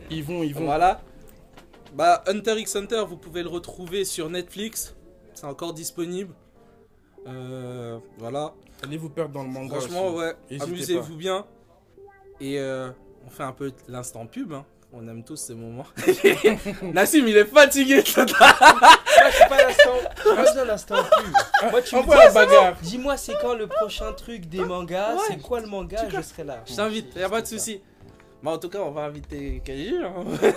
[0.10, 0.66] Ils vont, ils vont.
[0.66, 1.00] Voilà.
[1.94, 4.94] Bah, Hunter x Hunter, vous pouvez le retrouver sur Netflix.
[5.32, 6.34] C'est encore disponible.
[7.26, 8.52] Euh, voilà.
[8.82, 9.78] Allez vous perdre dans le manga.
[9.80, 10.18] Franchement, aussi.
[10.50, 10.60] ouais.
[10.60, 11.46] Amusez-vous bien.
[12.40, 12.90] Et euh,
[13.26, 14.52] on fait un peu l'instant pub.
[14.52, 14.66] hein.
[14.96, 15.86] On aime tous ces moments.
[16.92, 17.94] Nassim, il est fatigué.
[17.96, 19.90] Moi, je suis pas l'instant.
[20.24, 20.94] Je suis dans l'instant.
[21.70, 22.76] Moi, tu me Envoie la dis, bagarre.
[22.80, 25.14] Dis-moi, c'est quand le prochain truc des mangas?
[25.14, 25.20] Ouais.
[25.28, 26.08] C'est quoi le manga?
[26.08, 26.62] Je serai là.
[26.66, 27.80] Je t'invite, y a pas de souci.
[28.42, 29.96] Bah, en tout cas, on va inviter Kaiji.
[30.04, 30.12] hein.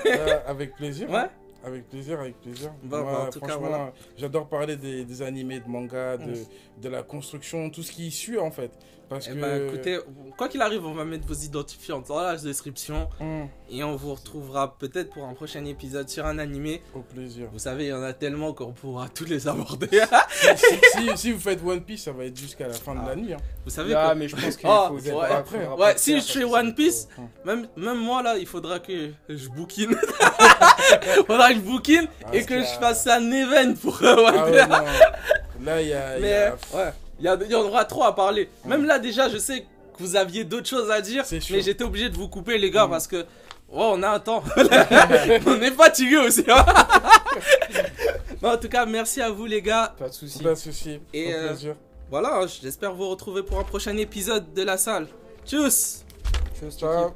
[0.06, 1.10] Euh, avec plaisir.
[1.10, 1.26] Ouais.
[1.66, 2.72] Avec plaisir, avec plaisir.
[2.84, 3.94] Bah, Moi, bah, en tout cas, franchement, voilà.
[4.18, 6.82] j'adore parler des, des animés, de mangas, de, Mm.
[6.82, 8.72] de la construction, tout ce qui suit en fait.
[9.10, 9.40] Parce Eh que.
[9.40, 10.00] ben, écoutez,
[10.38, 13.08] quoi qu'il arrive, on va mettre vos identifiants dans la description.
[13.22, 16.82] Hum, Et on vous retrouvera peut-être pour un prochain épisode sur un animé.
[16.94, 17.48] au plaisir.
[17.54, 19.88] Vous savez, il y en a tellement qu'on pourra tous les aborder.
[20.36, 20.56] si,
[20.94, 23.10] si- si vous faites One Piece, ça va être jusqu'à la fin de Ah.
[23.10, 23.34] la nuit.
[23.34, 23.38] hein.
[23.64, 25.58] vous savez Ah, quoi mais je pense qu'il Oh, faut ouais, après.
[25.60, 27.30] faudra Ouais, pas le si je fais One Piece, trop.
[27.46, 29.96] même, même moi là, il faudra que je bookine.
[31.28, 34.44] faudra que je bookine Ah, et que je fasse un event pour euh, One Ah
[34.46, 34.62] Piece.
[34.62, 35.66] ouais.
[35.66, 36.18] Là, il y a.
[36.18, 38.50] y Mais a- ouais, il y, a- il y en aura trop à parler.
[38.66, 39.66] Même là déjà, je sais que
[40.00, 42.90] vous aviez d'autres choses à dire, mais j'étais obligé de vous couper les gars Mm.
[42.92, 43.26] parce que ouais,
[43.70, 44.44] on a un temps.
[45.46, 46.44] on est fatigué aussi.
[46.50, 46.66] hein.
[48.42, 49.96] Mais en tout cas, merci à vous les gars.
[49.98, 50.44] Pas de soucis.
[50.44, 51.00] Pas de soucis.
[51.14, 51.76] Et, au euh, plaisir.
[52.12, 55.08] Voilà, hein, j'espère vous retrouver pour un prochain épisode de la salle.
[55.46, 56.04] Tchuss
[56.60, 57.14] Chose, Ciao.